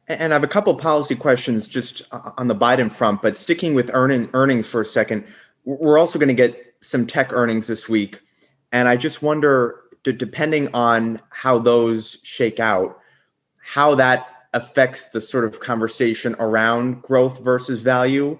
And 0.08 0.32
I 0.32 0.36
have 0.36 0.42
a 0.42 0.48
couple 0.48 0.74
policy 0.74 1.14
questions 1.14 1.68
just 1.68 2.02
on 2.10 2.48
the 2.48 2.54
Biden 2.54 2.92
front, 2.92 3.22
but 3.22 3.36
sticking 3.36 3.74
with 3.74 3.92
earning, 3.94 4.28
earnings 4.34 4.66
for 4.66 4.80
a 4.80 4.84
second, 4.84 5.24
we're 5.64 5.98
also 5.98 6.18
going 6.18 6.28
to 6.28 6.34
get 6.34 6.74
some 6.80 7.06
tech 7.06 7.32
earnings 7.32 7.68
this 7.68 7.88
week, 7.88 8.18
and 8.72 8.88
I 8.88 8.96
just 8.96 9.22
wonder, 9.22 9.82
depending 10.02 10.68
on 10.74 11.20
how 11.30 11.60
those 11.60 12.18
shake 12.24 12.58
out, 12.58 12.98
how 13.62 13.94
that 13.96 14.26
affects 14.52 15.10
the 15.10 15.20
sort 15.20 15.44
of 15.44 15.60
conversation 15.60 16.34
around 16.40 17.02
growth 17.02 17.38
versus 17.40 17.82
value. 17.82 18.38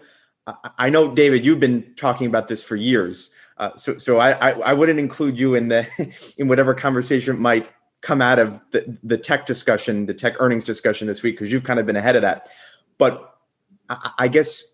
I 0.77 0.91
know, 0.91 1.15
David, 1.15 1.45
you've 1.45 1.61
been 1.61 1.95
talking 1.97 2.27
about 2.27 2.49
this 2.49 2.65
for 2.65 2.75
years. 2.75 3.31
Uh, 3.61 3.77
so, 3.77 3.99
so 3.99 4.17
I, 4.17 4.31
I, 4.31 4.51
I, 4.61 4.73
wouldn't 4.73 4.99
include 4.99 5.39
you 5.39 5.55
in 5.55 5.69
the 5.69 5.87
in 6.39 6.49
whatever 6.49 6.73
conversation 6.75 7.39
might 7.39 7.69
come 8.01 8.23
out 8.23 8.39
of 8.39 8.59
the, 8.71 8.99
the 9.03 9.19
tech 9.19 9.45
discussion, 9.45 10.07
the 10.07 10.15
tech 10.15 10.35
earnings 10.41 10.65
discussion 10.65 11.07
this 11.07 11.23
week, 11.23 11.35
because 11.37 11.53
you've 11.53 11.63
kind 11.63 11.79
of 11.79 11.85
been 11.85 11.97
ahead 11.97 12.17
of 12.17 12.23
that. 12.23 12.49
But 12.97 13.35
I, 13.91 14.13
I 14.21 14.29
guess, 14.29 14.65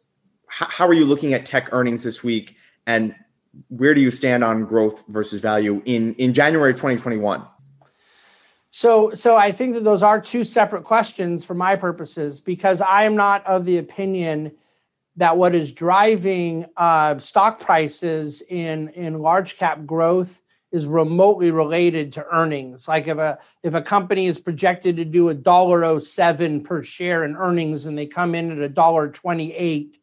how, 0.47 0.67
how 0.67 0.87
are 0.87 0.93
you 0.93 1.05
looking 1.05 1.35
at 1.35 1.45
tech 1.45 1.69
earnings 1.73 2.05
this 2.05 2.23
week? 2.23 2.55
And 2.87 3.13
where 3.71 3.93
do 3.93 4.01
you 4.01 4.13
stand 4.13 4.45
on 4.45 4.65
growth 4.65 5.03
versus 5.09 5.41
value 5.41 5.83
in 5.85 6.15
in 6.15 6.33
January 6.33 6.73
2021? 6.73 7.45
So, 8.71 9.15
so 9.15 9.37
I 9.37 9.51
think 9.51 9.75
that 9.75 9.81
those 9.81 10.05
are 10.05 10.21
two 10.21 10.45
separate 10.45 10.85
questions 10.85 11.45
for 11.45 11.55
my 11.55 11.75
purposes 11.75 12.41
because 12.41 12.81
I 12.81 13.03
am 13.03 13.17
not 13.17 13.45
of 13.47 13.65
the 13.65 13.79
opinion 13.79 14.53
that 15.17 15.37
what 15.37 15.55
is 15.55 15.73
driving 15.73 16.67
uh, 16.77 17.19
stock 17.19 17.61
prices 17.61 18.43
in 18.49 18.89
in 18.91 19.19
large 19.19 19.57
cap 19.57 19.85
growth 19.87 20.43
is 20.73 20.87
remotely 20.87 21.51
related 21.51 22.13
to 22.13 22.27
earnings. 22.27 22.89
Like 22.89 23.09
if 23.09 23.19
a 23.19 23.39
if 23.63 23.75
a 23.75 23.83
company 23.83 24.27
is 24.27 24.39
projected 24.39 24.97
to 24.97 25.05
do 25.05 25.29
a 25.29 25.35
dollar 25.35 25.85
oh 25.85 25.99
seven 25.99 26.63
per 26.63 26.83
share 26.83 27.25
in 27.25 27.37
earnings 27.37 27.87
and 27.87 27.97
they 27.97 28.07
come 28.07 28.35
in 28.35 28.51
at 28.51 28.59
a 28.59 28.69
dollar 28.69 29.09
twenty 29.09 29.55
eight, 29.55 29.99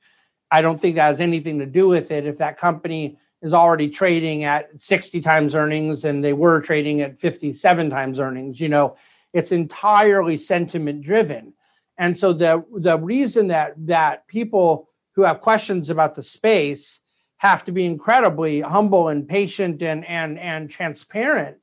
I 0.51 0.62
don't 0.62 0.79
think 0.79 0.96
that 0.96 1.08
has 1.08 1.22
anything 1.22 1.60
to 1.60 1.65
do 1.65 1.88
with 1.88 2.12
it. 2.12 2.25
If 2.25 2.38
that 2.38 2.58
company 2.58 3.17
is 3.41 3.53
already 3.53 3.89
trading 3.89 4.46
at 4.46 4.82
60 4.82 5.20
times 5.20 5.53
earnings 5.53 6.05
and 6.05 6.24
they 6.24 6.32
were 6.32 6.62
trading 6.62 7.01
at 7.01 7.20
57 7.20 7.89
times 7.89 8.20
earnings, 8.22 8.62
you 8.62 8.70
know, 8.70 8.96
it's 9.34 9.51
entirely 9.51 10.38
sentiment 10.38 11.01
driven. 11.01 11.53
And 11.98 12.17
so 12.17 12.34
the 12.34 12.63
the 12.75 12.98
reason 12.98 13.48
that 13.48 13.74
that 13.86 14.27
people 14.27 14.89
who 15.15 15.24
have 15.24 15.41
questions 15.41 15.89
about 15.89 16.15
the 16.15 16.24
space 16.24 17.00
have 17.38 17.63
to 17.65 17.72
be 17.72 17.86
incredibly 17.86 18.62
humble 18.62 19.10
and 19.10 19.27
patient 19.27 19.82
and 19.82 20.05
and 20.05 20.39
and 20.39 20.70
transparent 20.70 21.58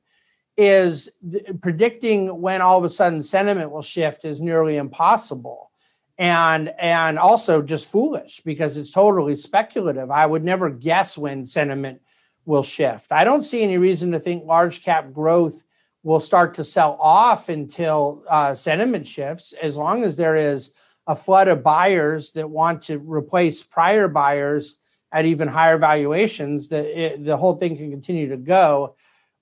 is 0.57 1.09
th- 1.29 1.45
predicting 1.61 2.41
when 2.41 2.61
all 2.61 2.77
of 2.77 2.83
a 2.83 2.89
sudden 2.89 3.21
sentiment 3.21 3.71
will 3.71 3.81
shift 3.81 4.25
is 4.25 4.41
nearly 4.41 4.77
impossible. 4.77 5.71
And 6.17 6.71
and 6.77 7.17
also 7.17 7.63
just 7.63 7.89
foolish 7.89 8.41
because 8.45 8.77
it's 8.77 8.91
totally 8.91 9.35
speculative. 9.35 10.11
I 10.11 10.25
would 10.25 10.43
never 10.43 10.69
guess 10.69 11.17
when 11.17 11.47
sentiment 11.47 12.01
will 12.45 12.63
shift. 12.63 13.11
I 13.11 13.23
don't 13.23 13.43
see 13.43 13.63
any 13.63 13.77
reason 13.77 14.11
to 14.11 14.19
think 14.19 14.45
large 14.45 14.83
cap 14.83 15.11
growth 15.13 15.63
will 16.03 16.19
start 16.19 16.55
to 16.55 16.63
sell 16.63 16.97
off 16.99 17.49
until 17.49 18.23
uh, 18.27 18.53
sentiment 18.53 19.07
shifts 19.07 19.53
as 19.53 19.77
long 19.77 20.03
as 20.03 20.15
there 20.15 20.35
is 20.35 20.73
a 21.11 21.15
flood 21.15 21.49
of 21.49 21.61
buyers 21.61 22.31
that 22.31 22.49
want 22.49 22.83
to 22.83 22.97
replace 22.97 23.63
prior 23.63 24.07
buyers 24.07 24.77
at 25.11 25.25
even 25.25 25.47
higher 25.47 25.77
valuations, 25.77 26.69
the 26.69 27.17
the 27.19 27.35
whole 27.35 27.55
thing 27.55 27.75
can 27.75 27.91
continue 27.91 28.29
to 28.29 28.37
go. 28.37 28.95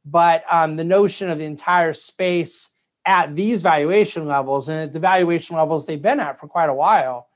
But 0.03 0.43
um, 0.49 0.77
the 0.77 0.83
notion 0.83 1.29
of 1.29 1.37
the 1.37 1.45
entire 1.45 1.93
space 1.93 2.69
at 3.05 3.35
these 3.35 3.61
valuation 3.61 4.25
levels 4.25 4.67
and 4.67 4.79
at 4.79 4.93
the 4.93 4.99
valuation 4.99 5.55
levels 5.55 5.85
they've 5.85 6.01
been 6.01 6.19
at 6.19 6.39
for 6.39 6.47
quite 6.47 6.69
a 6.69 6.73
while, 6.73 7.27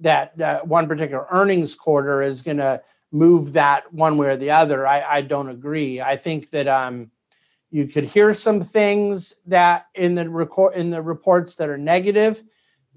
that, 0.00 0.36
that 0.38 0.66
one 0.66 0.88
particular 0.88 1.26
earnings 1.30 1.74
quarter 1.74 2.20
is 2.22 2.42
going 2.42 2.56
to 2.56 2.82
move 3.12 3.52
that 3.52 3.92
one 3.92 4.16
way 4.16 4.28
or 4.28 4.36
the 4.36 4.50
other. 4.50 4.86
I, 4.86 5.02
I 5.02 5.20
don't 5.22 5.48
agree. 5.48 6.00
I 6.00 6.16
think 6.16 6.50
that 6.50 6.66
um, 6.66 7.10
you 7.70 7.86
could 7.86 8.04
hear 8.04 8.34
some 8.34 8.62
things 8.62 9.34
that 9.46 9.86
in 9.94 10.14
the 10.14 10.70
in 10.74 10.90
the 10.90 11.02
reports 11.02 11.54
that 11.56 11.68
are 11.68 11.78
negative 11.78 12.42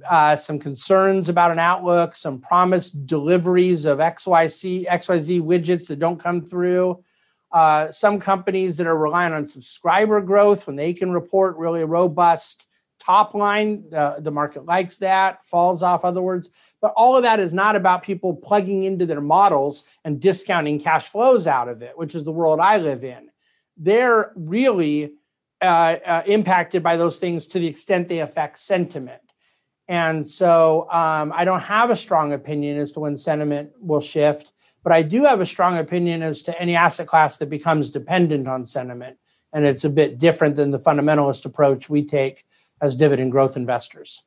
uh, 0.10 0.36
some 0.36 0.60
concerns 0.60 1.30
about 1.30 1.52
an 1.52 1.60
outlook, 1.60 2.16
some 2.16 2.40
promised 2.40 3.06
deliveries 3.06 3.86
of 3.86 4.00
XYZ, 4.00 4.86
XYZ 4.86 5.42
widgets 5.42 5.88
that 5.88 6.00
don't 6.00 6.20
come 6.20 6.42
through. 6.42 7.04
Uh, 7.52 7.92
some 7.92 8.20
companies 8.20 8.78
that 8.78 8.88
are 8.88 8.98
relying 8.98 9.34
on 9.34 9.46
subscriber 9.46 10.22
growth 10.22 10.68
when 10.68 10.76
they 10.76 10.94
can 10.94 11.12
report 11.12 11.58
really 11.58 11.84
robust 11.84 12.66
top 13.02 13.34
line, 13.34 13.84
the, 13.90 14.18
the 14.20 14.32
market 14.32 14.66
likes 14.66 14.98
that, 14.98 15.46
falls 15.46 15.82
off, 15.82 16.06
other 16.06 16.22
words. 16.22 16.50
But 16.82 16.94
all 16.96 17.18
of 17.18 17.24
that 17.24 17.40
is 17.40 17.54
not 17.54 17.76
about 17.76 18.04
people 18.04 18.36
plugging 18.36 18.84
into 18.84 19.06
their 19.06 19.22
models 19.22 19.84
and 20.06 20.22
discounting 20.22 20.80
cash 20.80 21.10
flows 21.10 21.48
out 21.48 21.68
of 21.68 21.82
it, 21.82 21.98
which 21.98 22.16
is 22.16 22.24
the 22.24 22.32
world 22.32 22.60
I 22.60 22.78
live 22.78 23.04
in. 23.04 23.30
They're 23.76 24.32
really 24.36 25.14
uh, 25.62 25.98
uh, 26.06 26.24
impacted 26.26 26.84
by 26.84 26.96
those 26.96 27.18
things 27.18 27.48
to 27.48 27.60
the 27.60 27.68
extent 27.68 28.08
they 28.08 28.20
affect 28.20 28.60
sentiment. 28.60 29.21
And 29.92 30.26
so 30.26 30.90
um, 30.90 31.34
I 31.36 31.44
don't 31.44 31.60
have 31.60 31.90
a 31.90 31.98
strong 31.98 32.32
opinion 32.32 32.78
as 32.78 32.94
to 32.94 33.02
when 33.02 33.18
sentiment 33.18 33.72
will 33.78 34.00
shift, 34.00 34.54
but 34.84 34.94
I 34.94 35.02
do 35.02 35.26
have 35.26 35.42
a 35.42 35.46
strong 35.46 35.78
opinion 35.78 36.24
as 36.24 36.42
to 36.44 36.62
any 36.62 36.78
asset 36.78 37.08
class 37.08 37.36
that 37.38 37.50
becomes 37.50 37.90
dependent 37.90 38.48
on 38.48 38.66
sentiment. 38.66 39.18
And 39.52 39.66
it's 39.66 39.84
a 39.84 39.90
bit 39.90 40.18
different 40.18 40.56
than 40.56 40.72
the 40.72 40.80
fundamentalist 40.80 41.44
approach 41.44 41.90
we 41.90 42.06
take 42.06 42.46
as 42.80 42.96
dividend 42.96 43.34
growth 43.34 43.58
investors. 43.58 44.24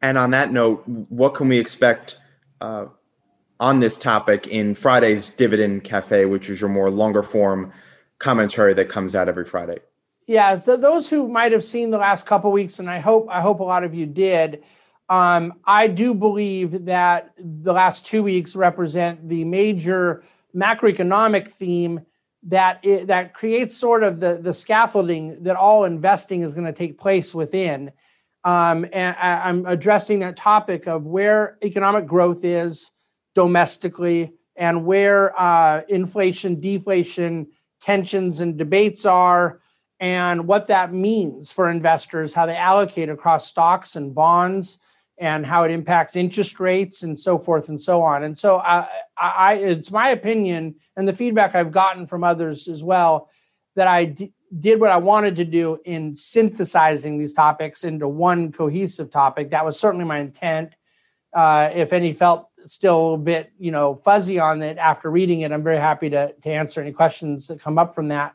And 0.00 0.16
on 0.16 0.30
that 0.30 0.52
note, 0.52 0.86
what 0.86 1.34
can 1.34 1.48
we 1.48 1.58
expect 1.58 2.16
uh, 2.60 2.86
on 3.58 3.80
this 3.80 3.96
topic 3.96 4.46
in 4.46 4.76
Friday's 4.76 5.30
Dividend 5.30 5.82
Cafe, 5.82 6.26
which 6.26 6.48
is 6.48 6.60
your 6.60 6.70
more 6.70 6.92
longer 6.92 7.24
form 7.24 7.72
commentary 8.20 8.72
that 8.74 8.88
comes 8.88 9.16
out 9.16 9.28
every 9.28 9.44
Friday? 9.44 9.80
Yeah, 10.30 10.54
so 10.54 10.76
those 10.76 11.10
who 11.10 11.26
might 11.26 11.50
have 11.50 11.64
seen 11.64 11.90
the 11.90 11.98
last 11.98 12.24
couple 12.24 12.52
weeks, 12.52 12.78
and 12.78 12.88
I 12.88 13.00
hope 13.00 13.26
I 13.28 13.40
hope 13.40 13.58
a 13.58 13.64
lot 13.64 13.82
of 13.82 13.94
you 13.94 14.06
did. 14.06 14.62
Um, 15.08 15.54
I 15.64 15.88
do 15.88 16.14
believe 16.14 16.84
that 16.84 17.32
the 17.36 17.72
last 17.72 18.06
two 18.06 18.22
weeks 18.22 18.54
represent 18.54 19.28
the 19.28 19.44
major 19.44 20.22
macroeconomic 20.54 21.50
theme 21.50 22.02
that 22.44 22.78
it, 22.84 23.08
that 23.08 23.34
creates 23.34 23.76
sort 23.76 24.04
of 24.04 24.20
the 24.20 24.38
the 24.40 24.54
scaffolding 24.54 25.42
that 25.42 25.56
all 25.56 25.84
investing 25.84 26.42
is 26.42 26.54
going 26.54 26.66
to 26.66 26.72
take 26.72 26.96
place 26.96 27.34
within. 27.34 27.90
Um, 28.44 28.86
and 28.92 29.16
I, 29.18 29.48
I'm 29.48 29.66
addressing 29.66 30.20
that 30.20 30.36
topic 30.36 30.86
of 30.86 31.06
where 31.06 31.58
economic 31.60 32.06
growth 32.06 32.44
is 32.44 32.92
domestically 33.34 34.34
and 34.54 34.86
where 34.86 35.36
uh, 35.36 35.82
inflation, 35.88 36.60
deflation, 36.60 37.48
tensions, 37.80 38.38
and 38.38 38.56
debates 38.56 39.04
are 39.04 39.60
and 40.00 40.46
what 40.46 40.66
that 40.68 40.92
means 40.92 41.52
for 41.52 41.70
investors, 41.70 42.32
how 42.32 42.46
they 42.46 42.56
allocate 42.56 43.10
across 43.10 43.46
stocks 43.46 43.96
and 43.96 44.14
bonds, 44.14 44.78
and 45.18 45.44
how 45.44 45.64
it 45.64 45.70
impacts 45.70 46.16
interest 46.16 46.58
rates 46.58 47.02
and 47.02 47.18
so 47.18 47.38
forth 47.38 47.68
and 47.68 47.80
so 47.80 48.02
on. 48.02 48.22
And 48.22 48.36
so, 48.36 48.58
I, 48.58 48.88
I 49.18 49.54
it's 49.54 49.92
my 49.92 50.08
opinion, 50.08 50.76
and 50.96 51.06
the 51.06 51.12
feedback 51.12 51.54
I've 51.54 51.70
gotten 51.70 52.06
from 52.06 52.24
others 52.24 52.66
as 52.66 52.82
well, 52.82 53.28
that 53.76 53.86
I 53.86 54.06
d- 54.06 54.32
did 54.58 54.80
what 54.80 54.90
I 54.90 54.96
wanted 54.96 55.36
to 55.36 55.44
do 55.44 55.78
in 55.84 56.16
synthesizing 56.16 57.18
these 57.18 57.34
topics 57.34 57.84
into 57.84 58.08
one 58.08 58.50
cohesive 58.50 59.10
topic. 59.10 59.50
That 59.50 59.66
was 59.66 59.78
certainly 59.78 60.06
my 60.06 60.18
intent. 60.18 60.74
Uh, 61.34 61.70
if 61.74 61.92
any 61.92 62.14
felt 62.14 62.48
still 62.64 63.14
a 63.14 63.18
bit, 63.18 63.52
you 63.58 63.70
know, 63.70 63.94
fuzzy 63.94 64.38
on 64.38 64.62
it 64.62 64.78
after 64.78 65.10
reading 65.10 65.42
it, 65.42 65.52
I'm 65.52 65.62
very 65.62 65.78
happy 65.78 66.08
to 66.10 66.32
to 66.32 66.48
answer 66.48 66.80
any 66.80 66.92
questions 66.92 67.46
that 67.48 67.60
come 67.60 67.78
up 67.78 67.94
from 67.94 68.08
that 68.08 68.34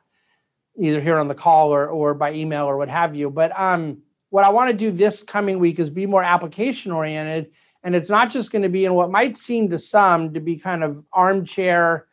either 0.78 1.02
here 1.02 1.18
on 1.18 1.28
the 1.28 1.36
call 1.36 1.74
or, 1.74 1.88
or 1.88 2.14
by 2.14 2.34
email 2.34 2.66
or 2.66 2.78
what 2.78 2.90
have 2.90 3.16
you. 3.16 3.30
But 3.30 3.58
um, 3.60 4.00
what 4.30 4.44
I 4.44 4.50
want 4.50 4.72
to 4.72 4.78
do 4.78 4.92
this 4.92 5.24
coming 5.24 5.60
week 5.60 5.80
is 5.80 5.90
be 5.90 6.06
more 6.06 6.24
application 6.24 6.92
oriented. 6.92 7.52
And 7.84 7.96
it's 7.96 8.10
not 8.10 8.32
just 8.32 8.52
going 8.52 8.64
to 8.64 8.70
be 8.70 8.86
in 8.86 8.94
what 8.94 9.12
might 9.12 9.38
seem 9.38 9.70
to 9.70 9.80
some 9.80 10.34
to 10.34 10.40
be 10.40 10.58
kind 10.58 10.84
of 10.84 11.04
armchair 11.14 12.08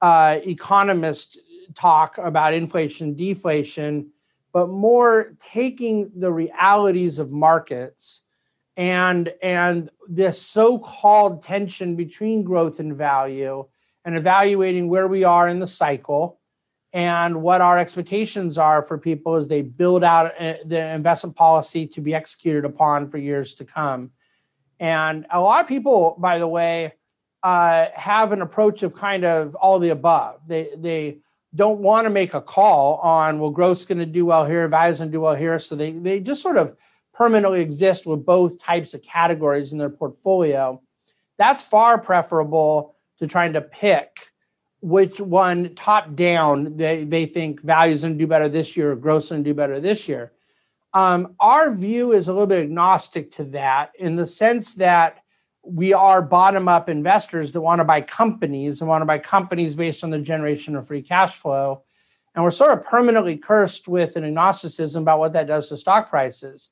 uh, 0.00 0.40
economist 0.44 1.38
talk 1.74 2.18
about 2.18 2.54
inflation, 2.54 3.14
deflation, 3.14 4.10
but 4.52 4.68
more 4.68 5.34
taking 5.38 6.10
the 6.16 6.32
realities 6.32 7.18
of 7.18 7.30
markets 7.30 8.22
and 8.76 9.32
and 9.42 9.90
this 10.08 10.40
so-called 10.40 11.42
tension 11.42 11.94
between 11.94 12.42
growth 12.42 12.80
and 12.80 12.96
value 12.96 13.66
and 14.04 14.16
evaluating 14.16 14.88
where 14.88 15.06
we 15.06 15.24
are 15.24 15.46
in 15.46 15.58
the 15.58 15.66
cycle 15.66 16.40
and 16.92 17.42
what 17.42 17.60
our 17.60 17.78
expectations 17.78 18.58
are 18.58 18.82
for 18.82 18.98
people 18.98 19.36
as 19.36 19.48
they 19.48 19.62
build 19.62 20.04
out 20.04 20.32
uh, 20.38 20.54
the 20.66 20.78
investment 20.78 21.34
policy 21.34 21.86
to 21.86 22.00
be 22.00 22.14
executed 22.14 22.64
upon 22.64 23.08
for 23.08 23.16
years 23.16 23.54
to 23.54 23.64
come. 23.64 24.10
And 24.78 25.26
a 25.30 25.40
lot 25.40 25.62
of 25.62 25.68
people, 25.68 26.16
by 26.18 26.38
the 26.38 26.46
way, 26.46 26.94
uh, 27.42 27.86
have 27.94 28.32
an 28.32 28.42
approach 28.42 28.82
of 28.82 28.94
kind 28.94 29.24
of 29.24 29.54
all 29.54 29.78
the 29.78 29.88
above. 29.90 30.40
They 30.46 30.70
they 30.76 31.18
don't 31.54 31.80
want 31.80 32.06
to 32.06 32.10
make 32.10 32.34
a 32.34 32.40
call 32.40 32.96
on 32.96 33.38
well, 33.38 33.50
growth's 33.50 33.84
going 33.84 33.98
to 33.98 34.06
do 34.06 34.24
well 34.24 34.44
here, 34.44 34.68
value's 34.68 34.98
going 34.98 35.10
to 35.10 35.16
do 35.16 35.20
well 35.20 35.34
here. 35.34 35.58
So 35.58 35.74
they 35.74 35.92
they 35.92 36.20
just 36.20 36.42
sort 36.42 36.56
of 36.56 36.76
permanently 37.14 37.60
exist 37.60 38.06
with 38.06 38.24
both 38.24 38.60
types 38.60 38.94
of 38.94 39.02
categories 39.02 39.72
in 39.72 39.78
their 39.78 39.90
portfolio. 39.90 40.80
That's 41.38 41.62
far 41.62 41.98
preferable 41.98 42.96
to 43.18 43.26
trying 43.26 43.52
to 43.54 43.60
pick 43.60 44.31
which 44.82 45.20
one 45.20 45.74
top 45.76 46.14
down 46.16 46.76
they, 46.76 47.04
they 47.04 47.24
think 47.24 47.62
values 47.62 48.02
to 48.02 48.12
do 48.12 48.26
better 48.26 48.48
this 48.48 48.76
year 48.76 48.92
or 48.92 48.96
going 48.96 49.22
to 49.22 49.42
do 49.42 49.54
better 49.54 49.80
this 49.80 50.08
year. 50.08 50.32
Um, 50.92 51.36
our 51.40 51.72
view 51.72 52.12
is 52.12 52.28
a 52.28 52.32
little 52.32 52.48
bit 52.48 52.64
agnostic 52.64 53.30
to 53.32 53.44
that 53.44 53.92
in 53.98 54.16
the 54.16 54.26
sense 54.26 54.74
that 54.74 55.22
we 55.64 55.92
are 55.92 56.20
bottom 56.20 56.66
up 56.66 56.88
investors 56.88 57.52
that 57.52 57.60
want 57.60 57.78
to 57.78 57.84
buy 57.84 58.00
companies 58.00 58.80
and 58.80 58.88
want 58.88 59.02
to 59.02 59.06
buy 59.06 59.18
companies 59.18 59.76
based 59.76 60.02
on 60.02 60.10
the 60.10 60.18
generation 60.18 60.74
of 60.74 60.88
free 60.88 61.00
cash 61.00 61.36
flow. 61.36 61.84
And 62.34 62.42
we're 62.42 62.50
sort 62.50 62.76
of 62.76 62.84
permanently 62.84 63.36
cursed 63.36 63.86
with 63.86 64.16
an 64.16 64.24
agnosticism 64.24 65.02
about 65.02 65.20
what 65.20 65.32
that 65.34 65.46
does 65.46 65.68
to 65.68 65.76
stock 65.76 66.10
prices. 66.10 66.70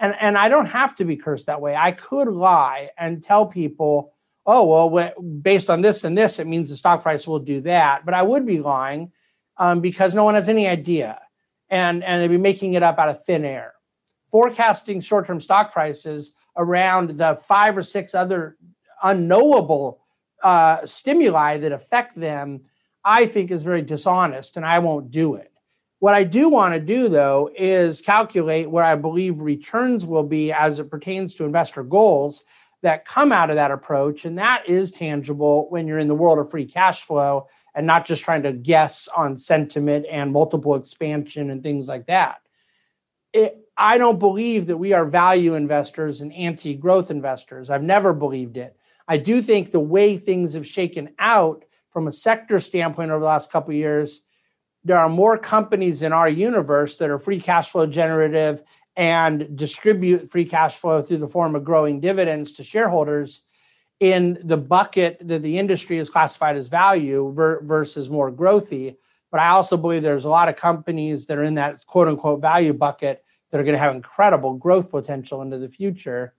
And, 0.00 0.16
and 0.20 0.36
I 0.36 0.48
don't 0.48 0.66
have 0.66 0.96
to 0.96 1.04
be 1.04 1.16
cursed 1.16 1.46
that 1.46 1.60
way. 1.60 1.76
I 1.76 1.92
could 1.92 2.28
lie 2.28 2.90
and 2.98 3.22
tell 3.22 3.46
people 3.46 4.12
oh, 4.46 4.86
well, 4.86 5.20
based 5.20 5.70
on 5.70 5.80
this 5.80 6.04
and 6.04 6.16
this, 6.16 6.38
it 6.38 6.46
means 6.46 6.68
the 6.68 6.76
stock 6.76 7.02
price 7.02 7.26
will 7.26 7.38
do 7.38 7.60
that. 7.62 8.04
But 8.04 8.14
I 8.14 8.22
would 8.22 8.46
be 8.46 8.60
lying 8.60 9.12
um, 9.56 9.80
because 9.80 10.14
no 10.14 10.24
one 10.24 10.34
has 10.34 10.48
any 10.48 10.66
idea. 10.66 11.20
And, 11.70 12.04
and 12.04 12.20
they'd 12.20 12.28
be 12.28 12.38
making 12.38 12.74
it 12.74 12.82
up 12.82 12.98
out 12.98 13.08
of 13.08 13.24
thin 13.24 13.44
air. 13.44 13.74
Forecasting 14.30 15.00
short 15.00 15.26
term 15.26 15.40
stock 15.40 15.72
prices 15.72 16.34
around 16.56 17.10
the 17.10 17.34
five 17.34 17.76
or 17.76 17.82
six 17.82 18.14
other 18.14 18.56
unknowable 19.02 20.00
uh, 20.42 20.84
stimuli 20.86 21.58
that 21.58 21.72
affect 21.72 22.14
them, 22.14 22.62
I 23.04 23.26
think 23.26 23.50
is 23.50 23.62
very 23.62 23.82
dishonest, 23.82 24.56
and 24.56 24.66
I 24.66 24.78
won't 24.80 25.10
do 25.10 25.34
it. 25.34 25.52
What 25.98 26.14
I 26.14 26.24
do 26.24 26.48
want 26.48 26.74
to 26.74 26.80
do, 26.80 27.08
though, 27.08 27.50
is 27.56 28.00
calculate 28.00 28.68
where 28.68 28.84
I 28.84 28.96
believe 28.96 29.40
returns 29.40 30.04
will 30.04 30.24
be 30.24 30.52
as 30.52 30.80
it 30.80 30.90
pertains 30.90 31.34
to 31.36 31.44
investor 31.44 31.84
goals 31.84 32.42
that 32.82 33.04
come 33.04 33.32
out 33.32 33.50
of 33.50 33.56
that 33.56 33.70
approach. 33.70 34.24
And 34.24 34.38
that 34.38 34.68
is 34.68 34.90
tangible 34.90 35.68
when 35.70 35.86
you're 35.86 35.98
in 35.98 36.08
the 36.08 36.14
world 36.14 36.38
of 36.38 36.50
free 36.50 36.66
cash 36.66 37.02
flow 37.02 37.46
and 37.74 37.86
not 37.86 38.04
just 38.04 38.24
trying 38.24 38.42
to 38.42 38.52
guess 38.52 39.08
on 39.08 39.36
sentiment 39.36 40.06
and 40.10 40.32
multiple 40.32 40.74
expansion 40.74 41.50
and 41.50 41.62
things 41.62 41.88
like 41.88 42.06
that. 42.06 42.40
It, 43.32 43.58
I 43.76 43.98
don't 43.98 44.18
believe 44.18 44.66
that 44.66 44.76
we 44.76 44.92
are 44.92 45.04
value 45.04 45.54
investors 45.54 46.20
and 46.20 46.32
anti 46.34 46.74
growth 46.74 47.10
investors. 47.10 47.70
I've 47.70 47.82
never 47.82 48.12
believed 48.12 48.56
it. 48.56 48.76
I 49.08 49.16
do 49.16 49.40
think 49.40 49.70
the 49.70 49.80
way 49.80 50.16
things 50.16 50.54
have 50.54 50.66
shaken 50.66 51.14
out 51.18 51.64
from 51.90 52.08
a 52.08 52.12
sector 52.12 52.60
standpoint 52.60 53.10
over 53.10 53.20
the 53.20 53.26
last 53.26 53.50
couple 53.50 53.72
years 53.72 54.22
there 54.84 54.98
are 54.98 55.08
more 55.08 55.38
companies 55.38 56.02
in 56.02 56.12
our 56.12 56.28
universe 56.28 56.96
that 56.96 57.10
are 57.10 57.18
free 57.18 57.40
cash 57.40 57.70
flow 57.70 57.86
generative 57.86 58.62
and 58.96 59.56
distribute 59.56 60.30
free 60.30 60.44
cash 60.44 60.76
flow 60.76 61.02
through 61.02 61.18
the 61.18 61.28
form 61.28 61.54
of 61.54 61.64
growing 61.64 62.00
dividends 62.00 62.52
to 62.52 62.64
shareholders 62.64 63.42
in 64.00 64.38
the 64.44 64.56
bucket 64.56 65.16
that 65.22 65.42
the 65.42 65.58
industry 65.58 65.98
is 65.98 66.10
classified 66.10 66.56
as 66.56 66.68
value 66.68 67.32
ver- 67.32 67.62
versus 67.62 68.10
more 68.10 68.30
growthy. 68.30 68.96
But 69.30 69.40
I 69.40 69.48
also 69.48 69.76
believe 69.76 70.02
there's 70.02 70.24
a 70.24 70.30
lot 70.30 70.48
of 70.48 70.56
companies 70.56 71.26
that 71.26 71.38
are 71.38 71.44
in 71.44 71.54
that 71.54 71.86
quote 71.86 72.08
unquote 72.08 72.40
value 72.40 72.72
bucket 72.72 73.24
that 73.50 73.60
are 73.60 73.64
going 73.64 73.74
to 73.74 73.78
have 73.78 73.94
incredible 73.94 74.54
growth 74.54 74.90
potential 74.90 75.40
into 75.40 75.58
the 75.58 75.68
future. 75.68 76.34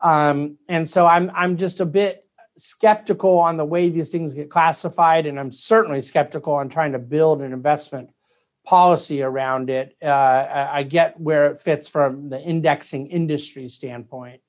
Um, 0.00 0.58
and 0.68 0.88
so 0.88 1.06
I'm 1.06 1.30
I'm 1.34 1.56
just 1.56 1.80
a 1.80 1.86
bit 1.86 2.24
skeptical 2.58 3.38
on 3.38 3.56
the 3.56 3.64
way 3.64 3.88
these 3.88 4.10
things 4.10 4.34
get 4.34 4.50
classified, 4.50 5.26
and 5.26 5.40
I'm 5.40 5.50
certainly 5.50 6.00
skeptical 6.00 6.52
on 6.54 6.68
trying 6.68 6.92
to 6.92 6.98
build 6.98 7.40
an 7.40 7.52
investment 7.52 8.10
policy 8.68 9.22
around 9.22 9.70
it. 9.70 9.96
Uh, 10.02 10.68
I 10.70 10.82
get 10.82 11.18
where 11.18 11.46
it 11.46 11.58
fits 11.58 11.88
from 11.88 12.28
the 12.28 12.38
indexing 12.38 13.06
industry 13.06 13.66
standpoint. 13.70 14.42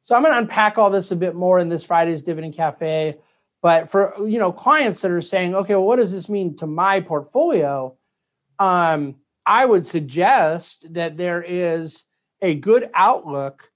So 0.00 0.16
I'm 0.16 0.22
going 0.22 0.32
to 0.32 0.38
unpack 0.38 0.78
all 0.78 0.88
this 0.88 1.10
a 1.10 1.16
bit 1.16 1.34
more 1.34 1.58
in 1.58 1.68
this 1.68 1.84
Friday's 1.84 2.22
Dividend 2.22 2.54
Cafe. 2.54 3.18
But 3.60 3.90
for 3.90 4.14
you 4.26 4.38
know 4.38 4.52
clients 4.52 5.02
that 5.02 5.10
are 5.10 5.20
saying, 5.20 5.54
okay, 5.54 5.74
well, 5.74 5.84
what 5.84 5.96
does 5.96 6.12
this 6.12 6.30
mean 6.30 6.56
to 6.56 6.66
my 6.66 7.00
portfolio? 7.00 7.94
Um, 8.58 9.16
I 9.44 9.66
would 9.66 9.86
suggest 9.86 10.94
that 10.94 11.18
there 11.18 11.44
is 11.46 12.04
a 12.40 12.54
good 12.54 12.88
outlook 12.94 13.70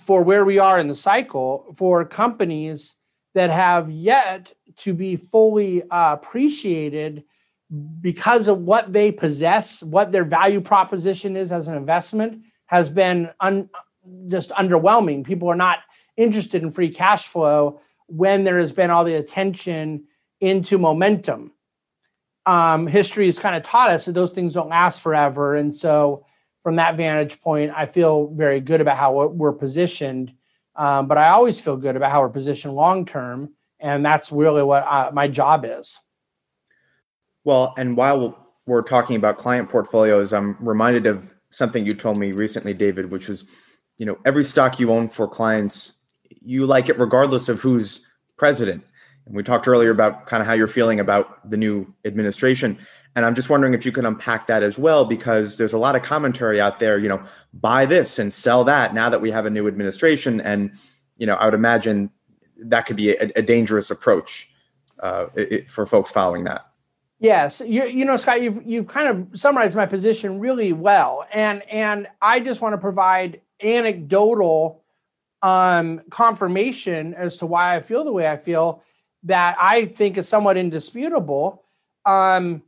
for 0.00 0.22
where 0.22 0.46
we 0.46 0.58
are 0.58 0.78
in 0.78 0.88
the 0.88 0.94
cycle 0.94 1.74
for 1.76 2.06
companies 2.06 2.96
that 3.34 3.50
have 3.50 3.90
yet 3.90 4.54
to 4.76 4.94
be 4.94 5.16
fully 5.16 5.82
uh, 5.82 6.14
appreciated 6.14 7.24
because 8.00 8.48
of 8.48 8.58
what 8.58 8.92
they 8.92 9.10
possess, 9.10 9.82
what 9.82 10.12
their 10.12 10.24
value 10.24 10.60
proposition 10.60 11.36
is 11.36 11.50
as 11.50 11.68
an 11.68 11.76
investment, 11.76 12.42
has 12.66 12.90
been 12.90 13.30
un- 13.40 13.70
just 14.28 14.50
underwhelming. 14.50 15.24
People 15.24 15.48
are 15.48 15.56
not 15.56 15.80
interested 16.16 16.62
in 16.62 16.70
free 16.70 16.90
cash 16.90 17.26
flow 17.26 17.80
when 18.06 18.44
there 18.44 18.58
has 18.58 18.72
been 18.72 18.90
all 18.90 19.04
the 19.04 19.14
attention 19.14 20.04
into 20.40 20.76
momentum. 20.76 21.52
Um, 22.44 22.86
history 22.86 23.26
has 23.26 23.38
kind 23.38 23.56
of 23.56 23.62
taught 23.62 23.90
us 23.90 24.06
that 24.06 24.12
those 24.12 24.32
things 24.32 24.52
don't 24.52 24.68
last 24.68 25.00
forever. 25.00 25.54
And 25.54 25.74
so 25.74 26.26
from 26.62 26.76
that 26.76 26.96
vantage 26.96 27.40
point, 27.40 27.72
I 27.74 27.86
feel 27.86 28.28
very 28.28 28.60
good 28.60 28.80
about 28.80 28.96
how 28.96 29.28
we're 29.28 29.52
positioned. 29.52 30.34
Um, 30.74 31.06
but 31.06 31.18
I 31.18 31.28
always 31.28 31.60
feel 31.60 31.76
good 31.76 31.96
about 31.96 32.10
how 32.10 32.20
we're 32.22 32.28
positioned 32.28 32.74
long 32.74 33.06
term, 33.06 33.54
and 33.78 34.04
that's 34.04 34.32
really 34.32 34.62
what 34.62 34.84
uh, 34.84 35.10
my 35.12 35.28
job 35.28 35.64
is. 35.66 36.00
Well, 37.44 37.74
and 37.76 37.96
while 37.96 38.54
we're 38.66 38.82
talking 38.82 39.16
about 39.16 39.38
client 39.38 39.68
portfolios, 39.68 40.32
I'm 40.32 40.56
reminded 40.60 41.06
of 41.06 41.34
something 41.50 41.84
you 41.84 41.92
told 41.92 42.16
me 42.16 42.32
recently, 42.32 42.72
David, 42.72 43.10
which 43.10 43.28
was, 43.28 43.44
you 43.98 44.06
know, 44.06 44.18
every 44.24 44.44
stock 44.44 44.78
you 44.78 44.92
own 44.92 45.08
for 45.08 45.28
clients, 45.28 45.92
you 46.40 46.66
like 46.66 46.88
it 46.88 46.98
regardless 46.98 47.48
of 47.48 47.60
who's 47.60 48.06
president. 48.36 48.84
And 49.26 49.36
we 49.36 49.42
talked 49.42 49.68
earlier 49.68 49.90
about 49.90 50.26
kind 50.26 50.40
of 50.40 50.46
how 50.46 50.52
you're 50.52 50.66
feeling 50.66 51.00
about 51.00 51.48
the 51.48 51.56
new 51.56 51.92
administration. 52.04 52.78
And 53.14 53.26
I'm 53.26 53.34
just 53.34 53.50
wondering 53.50 53.74
if 53.74 53.84
you 53.84 53.92
can 53.92 54.06
unpack 54.06 54.46
that 54.46 54.62
as 54.62 54.78
well, 54.78 55.04
because 55.04 55.58
there's 55.58 55.74
a 55.74 55.78
lot 55.78 55.94
of 55.94 56.02
commentary 56.02 56.60
out 56.60 56.78
there, 56.78 56.98
you 56.98 57.08
know, 57.08 57.22
buy 57.52 57.84
this 57.86 58.18
and 58.18 58.32
sell 58.32 58.64
that 58.64 58.94
now 58.94 59.10
that 59.10 59.20
we 59.20 59.30
have 59.30 59.46
a 59.46 59.50
new 59.50 59.68
administration. 59.68 60.40
And, 60.40 60.72
you 61.18 61.26
know, 61.26 61.34
I 61.34 61.44
would 61.44 61.54
imagine 61.54 62.10
that 62.56 62.86
could 62.86 62.96
be 62.96 63.10
a, 63.10 63.30
a 63.36 63.42
dangerous 63.42 63.90
approach 63.90 64.48
uh, 65.00 65.26
it, 65.34 65.70
for 65.70 65.84
folks 65.84 66.10
following 66.10 66.44
that. 66.44 66.71
Yes, 67.22 67.62
you, 67.64 67.84
you 67.84 68.04
know, 68.04 68.16
Scott, 68.16 68.42
you've 68.42 68.66
you've 68.66 68.88
kind 68.88 69.06
of 69.06 69.38
summarized 69.38 69.76
my 69.76 69.86
position 69.86 70.40
really 70.40 70.72
well, 70.72 71.24
and 71.32 71.62
and 71.70 72.08
I 72.20 72.40
just 72.40 72.60
want 72.60 72.72
to 72.72 72.78
provide 72.78 73.40
anecdotal 73.62 74.82
um, 75.40 76.00
confirmation 76.10 77.14
as 77.14 77.36
to 77.36 77.46
why 77.46 77.76
I 77.76 77.80
feel 77.80 78.02
the 78.02 78.12
way 78.12 78.26
I 78.26 78.36
feel 78.36 78.82
that 79.22 79.56
I 79.60 79.86
think 79.86 80.18
is 80.18 80.28
somewhat 80.28 80.56
indisputable. 80.56 81.62
Um, 82.04 82.64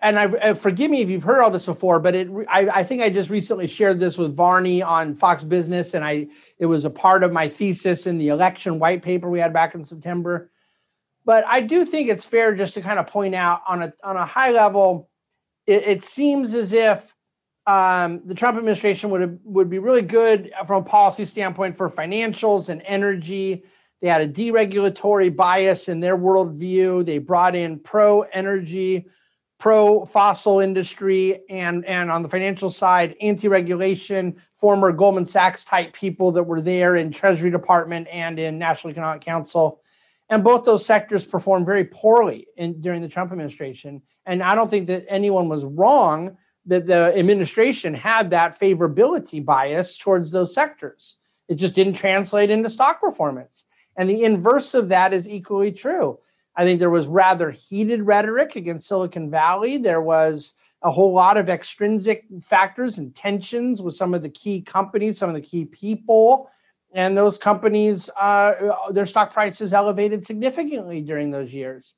and 0.00 0.16
I 0.16 0.26
uh, 0.26 0.54
forgive 0.54 0.92
me 0.92 1.00
if 1.00 1.10
you've 1.10 1.24
heard 1.24 1.42
all 1.42 1.50
this 1.50 1.66
before, 1.66 1.98
but 1.98 2.14
it 2.14 2.28
I, 2.48 2.68
I, 2.68 2.84
think 2.84 3.02
I 3.02 3.10
just 3.10 3.30
recently 3.30 3.66
shared 3.66 3.98
this 3.98 4.16
with 4.16 4.32
Varney 4.32 4.80
on 4.80 5.16
Fox 5.16 5.42
Business, 5.42 5.94
and 5.94 6.04
I 6.04 6.28
it 6.60 6.66
was 6.66 6.84
a 6.84 6.90
part 6.90 7.24
of 7.24 7.32
my 7.32 7.48
thesis 7.48 8.06
in 8.06 8.16
the 8.16 8.28
election 8.28 8.78
white 8.78 9.02
paper 9.02 9.28
we 9.28 9.40
had 9.40 9.52
back 9.52 9.74
in 9.74 9.82
September. 9.82 10.52
But 11.30 11.46
I 11.46 11.60
do 11.60 11.84
think 11.84 12.08
it's 12.08 12.24
fair 12.24 12.56
just 12.56 12.74
to 12.74 12.80
kind 12.80 12.98
of 12.98 13.06
point 13.06 13.36
out 13.36 13.62
on 13.64 13.84
a 13.84 13.92
on 14.02 14.16
a 14.16 14.26
high 14.26 14.50
level, 14.50 15.08
it, 15.64 15.84
it 15.86 16.02
seems 16.02 16.54
as 16.54 16.72
if 16.72 17.14
um, 17.68 18.22
the 18.24 18.34
Trump 18.34 18.58
administration 18.58 19.10
would 19.10 19.20
have, 19.20 19.38
would 19.44 19.70
be 19.70 19.78
really 19.78 20.02
good 20.02 20.52
from 20.66 20.82
a 20.82 20.84
policy 20.84 21.24
standpoint 21.24 21.76
for 21.76 21.88
financials 21.88 22.68
and 22.68 22.82
energy. 22.84 23.62
They 24.02 24.08
had 24.08 24.22
a 24.22 24.26
deregulatory 24.26 25.36
bias 25.36 25.88
in 25.88 26.00
their 26.00 26.18
worldview. 26.18 27.06
They 27.06 27.18
brought 27.18 27.54
in 27.54 27.78
pro 27.78 28.22
energy, 28.22 29.06
pro 29.60 30.06
fossil 30.06 30.58
industry, 30.58 31.48
and, 31.48 31.84
and 31.84 32.10
on 32.10 32.22
the 32.22 32.28
financial 32.28 32.70
side, 32.70 33.14
anti 33.20 33.46
regulation, 33.46 34.34
former 34.56 34.90
Goldman 34.90 35.26
Sachs 35.26 35.62
type 35.62 35.92
people 35.92 36.32
that 36.32 36.42
were 36.42 36.60
there 36.60 36.96
in 36.96 37.12
Treasury 37.12 37.52
Department 37.52 38.08
and 38.08 38.40
in 38.40 38.58
National 38.58 38.90
Economic 38.90 39.20
Council. 39.20 39.80
And 40.30 40.44
both 40.44 40.64
those 40.64 40.86
sectors 40.86 41.26
performed 41.26 41.66
very 41.66 41.84
poorly 41.84 42.46
in, 42.56 42.80
during 42.80 43.02
the 43.02 43.08
Trump 43.08 43.32
administration. 43.32 44.02
And 44.24 44.42
I 44.42 44.54
don't 44.54 44.70
think 44.70 44.86
that 44.86 45.04
anyone 45.08 45.48
was 45.48 45.64
wrong 45.64 46.36
that 46.66 46.86
the 46.86 47.12
administration 47.18 47.94
had 47.94 48.30
that 48.30 48.58
favorability 48.58 49.44
bias 49.44 49.98
towards 49.98 50.30
those 50.30 50.54
sectors. 50.54 51.16
It 51.48 51.56
just 51.56 51.74
didn't 51.74 51.94
translate 51.94 52.48
into 52.48 52.70
stock 52.70 53.00
performance. 53.00 53.64
And 53.96 54.08
the 54.08 54.22
inverse 54.22 54.74
of 54.74 54.88
that 54.90 55.12
is 55.12 55.28
equally 55.28 55.72
true. 55.72 56.20
I 56.54 56.64
think 56.64 56.78
there 56.78 56.90
was 56.90 57.08
rather 57.08 57.50
heated 57.50 58.02
rhetoric 58.02 58.54
against 58.54 58.86
Silicon 58.86 59.30
Valley. 59.30 59.78
There 59.78 60.02
was 60.02 60.52
a 60.82 60.90
whole 60.90 61.12
lot 61.12 61.36
of 61.36 61.48
extrinsic 61.48 62.24
factors 62.40 62.98
and 62.98 63.14
tensions 63.14 63.82
with 63.82 63.94
some 63.94 64.14
of 64.14 64.22
the 64.22 64.28
key 64.28 64.60
companies, 64.60 65.18
some 65.18 65.28
of 65.28 65.34
the 65.34 65.40
key 65.40 65.64
people. 65.64 66.50
And 66.92 67.16
those 67.16 67.38
companies, 67.38 68.10
uh, 68.18 68.72
their 68.90 69.06
stock 69.06 69.32
prices 69.32 69.72
elevated 69.72 70.24
significantly 70.24 71.00
during 71.00 71.30
those 71.30 71.52
years. 71.52 71.94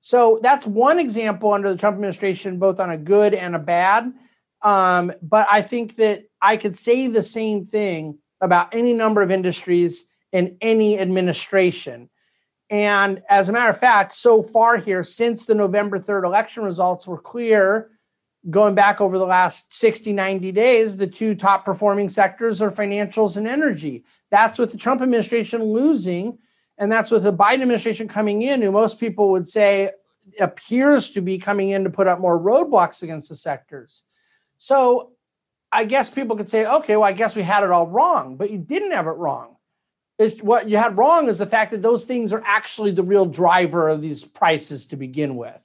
So 0.00 0.38
that's 0.42 0.66
one 0.66 0.98
example 0.98 1.52
under 1.52 1.70
the 1.70 1.78
Trump 1.78 1.94
administration, 1.94 2.58
both 2.58 2.78
on 2.78 2.90
a 2.90 2.96
good 2.96 3.34
and 3.34 3.56
a 3.56 3.58
bad. 3.58 4.12
Um, 4.62 5.12
but 5.22 5.46
I 5.50 5.62
think 5.62 5.96
that 5.96 6.24
I 6.40 6.56
could 6.56 6.74
say 6.74 7.06
the 7.06 7.22
same 7.22 7.64
thing 7.64 8.18
about 8.40 8.74
any 8.74 8.92
number 8.92 9.22
of 9.22 9.30
industries 9.30 10.04
in 10.32 10.56
any 10.60 10.98
administration. 10.98 12.10
And 12.70 13.22
as 13.28 13.48
a 13.48 13.52
matter 13.52 13.70
of 13.70 13.78
fact, 13.78 14.12
so 14.12 14.42
far 14.42 14.76
here, 14.76 15.02
since 15.02 15.46
the 15.46 15.54
November 15.54 15.98
3rd 15.98 16.24
election 16.24 16.64
results 16.64 17.06
were 17.06 17.18
clear, 17.18 17.90
going 18.50 18.74
back 18.74 19.00
over 19.00 19.18
the 19.18 19.26
last 19.26 19.74
60, 19.74 20.12
90 20.12 20.52
days, 20.52 20.96
the 20.96 21.06
two 21.06 21.34
top 21.34 21.64
performing 21.64 22.08
sectors 22.08 22.62
are 22.62 22.70
financials 22.70 23.36
and 23.36 23.46
energy. 23.46 24.04
That's 24.30 24.58
with 24.58 24.72
the 24.72 24.78
Trump 24.78 25.02
administration 25.02 25.62
losing. 25.62 26.38
And 26.78 26.90
that's 26.90 27.10
with 27.10 27.24
the 27.24 27.32
Biden 27.32 27.62
administration 27.62 28.08
coming 28.08 28.42
in, 28.42 28.62
who 28.62 28.70
most 28.70 29.00
people 29.00 29.30
would 29.32 29.48
say 29.48 29.90
appears 30.40 31.10
to 31.10 31.20
be 31.20 31.38
coming 31.38 31.70
in 31.70 31.84
to 31.84 31.90
put 31.90 32.06
up 32.06 32.20
more 32.20 32.38
roadblocks 32.38 33.02
against 33.02 33.28
the 33.28 33.36
sectors. 33.36 34.02
So 34.58 35.12
I 35.72 35.84
guess 35.84 36.08
people 36.08 36.36
could 36.36 36.48
say, 36.48 36.66
okay, 36.66 36.96
well, 36.96 37.08
I 37.08 37.12
guess 37.12 37.34
we 37.34 37.42
had 37.42 37.64
it 37.64 37.70
all 37.70 37.86
wrong, 37.86 38.36
but 38.36 38.50
you 38.50 38.58
didn't 38.58 38.92
have 38.92 39.06
it 39.06 39.10
wrong 39.10 39.56
is 40.18 40.42
what 40.42 40.68
you 40.68 40.76
had 40.76 40.96
wrong 40.96 41.28
is 41.28 41.38
the 41.38 41.46
fact 41.46 41.70
that 41.70 41.82
those 41.82 42.04
things 42.04 42.32
are 42.32 42.42
actually 42.44 42.90
the 42.90 43.02
real 43.02 43.24
driver 43.24 43.88
of 43.88 44.00
these 44.00 44.24
prices 44.24 44.86
to 44.86 44.96
begin 44.96 45.36
with. 45.36 45.64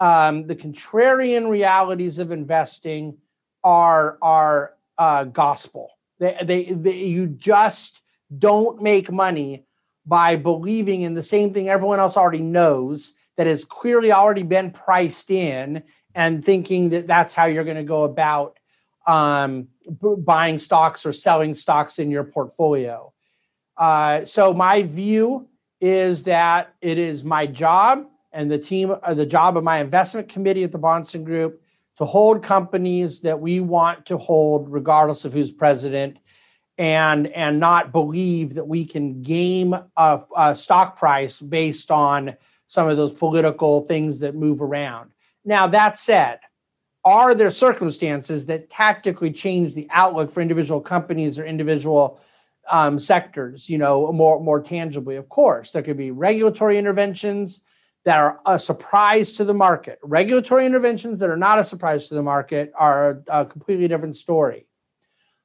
Um, 0.00 0.46
the 0.46 0.56
contrarian 0.56 1.48
realities 1.48 2.18
of 2.18 2.32
investing 2.32 3.18
are 3.62 4.18
are 4.20 4.74
uh, 4.98 5.24
gospel. 5.24 5.90
They, 6.18 6.36
they, 6.42 6.64
they, 6.64 6.98
you 6.98 7.26
just 7.26 8.02
don't 8.36 8.82
make 8.82 9.10
money 9.10 9.64
by 10.06 10.36
believing 10.36 11.02
in 11.02 11.14
the 11.14 11.22
same 11.22 11.52
thing 11.52 11.68
everyone 11.68 11.98
else 12.00 12.16
already 12.16 12.42
knows 12.42 13.12
that 13.36 13.46
has 13.46 13.64
clearly 13.64 14.12
already 14.12 14.42
been 14.42 14.70
priced 14.70 15.30
in 15.30 15.82
and 16.14 16.44
thinking 16.44 16.90
that 16.90 17.06
that's 17.06 17.34
how 17.34 17.46
you're 17.46 17.64
going 17.64 17.76
to 17.76 17.82
go 17.82 18.04
about 18.04 18.58
um, 19.06 19.68
b- 19.86 20.14
buying 20.18 20.58
stocks 20.58 21.04
or 21.04 21.12
selling 21.12 21.54
stocks 21.54 21.98
in 21.98 22.10
your 22.10 22.24
portfolio. 22.24 23.12
Uh, 23.76 24.24
so 24.24 24.54
my 24.54 24.82
view 24.82 25.48
is 25.80 26.22
that 26.24 26.74
it 26.80 26.98
is 26.98 27.24
my 27.24 27.46
job 27.46 28.06
and 28.34 28.50
the 28.50 28.58
team, 28.58 28.94
uh, 29.02 29.14
the 29.14 29.24
job 29.24 29.56
of 29.56 29.64
my 29.64 29.78
investment 29.78 30.28
committee 30.28 30.64
at 30.64 30.72
the 30.72 30.78
Bahnsen 30.78 31.24
Group 31.24 31.62
to 31.96 32.04
hold 32.04 32.42
companies 32.42 33.20
that 33.20 33.40
we 33.40 33.60
want 33.60 34.04
to 34.06 34.18
hold, 34.18 34.70
regardless 34.70 35.24
of 35.24 35.32
who's 35.32 35.52
president, 35.52 36.18
and 36.76 37.28
and 37.28 37.60
not 37.60 37.92
believe 37.92 38.54
that 38.54 38.66
we 38.66 38.84
can 38.84 39.22
game 39.22 39.74
a, 39.96 40.20
a 40.36 40.56
stock 40.56 40.98
price 40.98 41.38
based 41.38 41.92
on 41.92 42.36
some 42.66 42.88
of 42.88 42.96
those 42.96 43.12
political 43.12 43.82
things 43.82 44.18
that 44.18 44.34
move 44.34 44.60
around. 44.60 45.12
Now 45.44 45.68
that 45.68 45.96
said, 45.96 46.40
are 47.04 47.34
there 47.34 47.52
circumstances 47.52 48.46
that 48.46 48.68
tactically 48.68 49.30
change 49.30 49.74
the 49.74 49.86
outlook 49.90 50.32
for 50.32 50.40
individual 50.40 50.80
companies 50.80 51.38
or 51.38 51.46
individual 51.46 52.18
um, 52.70 52.98
sectors 52.98 53.68
you 53.68 53.76
know 53.76 54.10
more 54.10 54.40
more 54.40 54.58
tangibly 54.58 55.16
of 55.16 55.28
course 55.28 55.70
there 55.70 55.82
could 55.82 55.98
be 55.98 56.10
regulatory 56.10 56.78
interventions 56.78 57.62
that 58.04 58.18
are 58.18 58.40
a 58.46 58.58
surprise 58.58 59.32
to 59.32 59.44
the 59.44 59.54
market 59.54 59.98
regulatory 60.02 60.66
interventions 60.66 61.18
that 61.18 61.30
are 61.30 61.36
not 61.36 61.58
a 61.58 61.64
surprise 61.64 62.08
to 62.08 62.14
the 62.14 62.22
market 62.22 62.72
are 62.76 63.22
a, 63.28 63.40
a 63.40 63.46
completely 63.46 63.88
different 63.88 64.16
story 64.16 64.66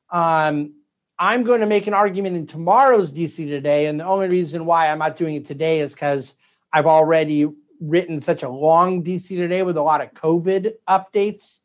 um, 0.09 0.73
i'm 1.17 1.43
going 1.43 1.61
to 1.61 1.67
make 1.67 1.87
an 1.87 1.93
argument 1.93 2.35
in 2.35 2.45
tomorrow's 2.45 3.11
dc 3.11 3.35
today 3.35 3.87
and 3.87 3.99
the 3.99 4.05
only 4.05 4.27
reason 4.27 4.65
why 4.65 4.89
i'm 4.89 4.99
not 4.99 5.17
doing 5.17 5.35
it 5.35 5.45
today 5.45 5.79
is 5.79 5.93
because 5.93 6.35
i've 6.73 6.87
already 6.87 7.47
written 7.79 8.19
such 8.19 8.43
a 8.43 8.49
long 8.49 9.03
DC 9.03 9.29
today 9.29 9.63
with 9.63 9.77
a 9.77 9.81
lot 9.81 10.01
of 10.01 10.13
COVID 10.13 10.73
updates 10.87 11.59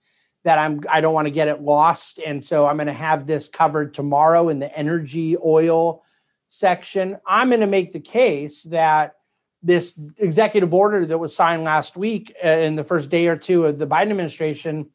that 0.45 0.59
I'm 0.59 0.83
I 0.91 1.01
don't 1.01 1.15
want 1.15 1.27
to 1.27 1.33
get 1.33 1.49
it 1.49 1.63
lost. 1.63 2.21
And 2.25 2.43
so 2.43 2.67
I'm 2.67 2.77
going 2.77 2.87
to 2.87 2.93
have 2.93 3.27
this 3.27 3.49
covered 3.49 3.95
tomorrow 3.95 4.49
in 4.49 4.59
the 4.59 4.77
energy 4.77 5.37
oil 5.43 6.05
section. 6.49 7.19
I'm 7.27 7.49
going 7.49 7.61
to 7.61 7.67
make 7.67 7.93
the 7.93 8.01
case 8.01 8.65
that 8.65 9.15
this 9.65 9.99
executive 10.19 10.75
order 10.75 11.07
that 11.07 11.19
was 11.19 11.35
signed 11.35 11.65
last 11.65 11.97
week 11.97 12.35
uh, 12.45 12.49
in 12.49 12.75
the 12.75 12.85
first 12.85 13.09
day 13.09 13.27
or 13.27 13.37
two 13.37 13.65
of 13.65 13.79
the 13.79 13.87
Biden 13.87 14.11
administration 14.11 14.91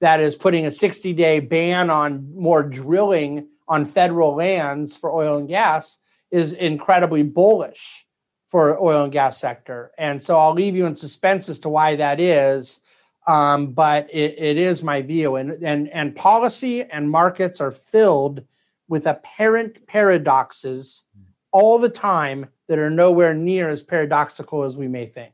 that 0.00 0.20
is 0.20 0.34
putting 0.34 0.66
a 0.66 0.70
60 0.70 1.12
day 1.12 1.40
ban 1.40 1.90
on 1.90 2.34
more 2.34 2.62
drilling 2.62 3.48
on 3.68 3.84
federal 3.84 4.34
lands 4.34 4.96
for 4.96 5.12
oil 5.12 5.36
and 5.38 5.48
gas 5.48 5.98
is 6.30 6.52
incredibly 6.54 7.22
bullish 7.22 8.06
for 8.48 8.80
oil 8.82 9.04
and 9.04 9.12
gas 9.12 9.38
sector. 9.38 9.92
And 9.98 10.22
so 10.22 10.38
I'll 10.38 10.54
leave 10.54 10.74
you 10.74 10.86
in 10.86 10.96
suspense 10.96 11.50
as 11.50 11.58
to 11.60 11.68
why 11.68 11.96
that 11.96 12.18
is. 12.18 12.80
Um, 13.26 13.72
but 13.72 14.08
it, 14.10 14.38
it 14.38 14.56
is 14.56 14.82
my 14.82 15.02
view. 15.02 15.36
And, 15.36 15.62
and, 15.62 15.88
and 15.90 16.16
policy 16.16 16.82
and 16.82 17.10
markets 17.10 17.60
are 17.60 17.70
filled 17.70 18.42
with 18.88 19.06
apparent 19.06 19.86
paradoxes 19.86 21.04
all 21.52 21.78
the 21.78 21.90
time 21.90 22.46
that 22.68 22.78
are 22.78 22.90
nowhere 22.90 23.34
near 23.34 23.68
as 23.68 23.82
paradoxical 23.82 24.62
as 24.62 24.76
we 24.76 24.88
may 24.88 25.06
think. 25.06 25.32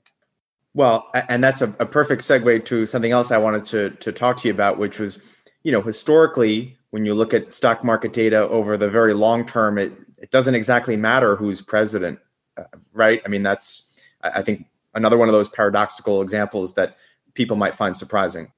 Well, 0.72 1.08
and 1.28 1.42
that's 1.42 1.62
a, 1.62 1.74
a 1.78 1.86
perfect 1.86 2.22
segue 2.22 2.64
to 2.64 2.86
something 2.86 3.12
else 3.12 3.30
I 3.30 3.38
wanted 3.38 3.64
to, 3.66 3.90
to 3.90 4.12
talk 4.12 4.38
to 4.38 4.48
you 4.48 4.54
about, 4.54 4.78
which 4.78 4.98
was, 4.98 5.20
you 5.62 5.70
know, 5.70 5.80
historically, 5.80 6.76
when 6.90 7.04
you 7.04 7.14
look 7.14 7.34
at 7.34 7.52
stock 7.52 7.84
market 7.84 8.12
data 8.12 8.48
over 8.48 8.76
the 8.76 8.88
very 8.88 9.14
long 9.14 9.46
term, 9.46 9.78
it, 9.78 9.92
it 10.18 10.30
doesn't 10.30 10.54
exactly 10.54 10.96
matter 10.96 11.36
who's 11.36 11.60
president 11.62 12.18
uh, 12.56 12.64
right? 12.92 13.20
I 13.24 13.28
mean, 13.28 13.42
that's 13.42 13.86
I 14.22 14.42
think 14.42 14.66
another 14.94 15.16
one 15.16 15.28
of 15.28 15.32
those 15.32 15.48
paradoxical 15.48 16.22
examples 16.22 16.74
that 16.74 16.96
people 17.34 17.56
might 17.56 17.74
find 17.74 17.96
surprising. 17.96 18.52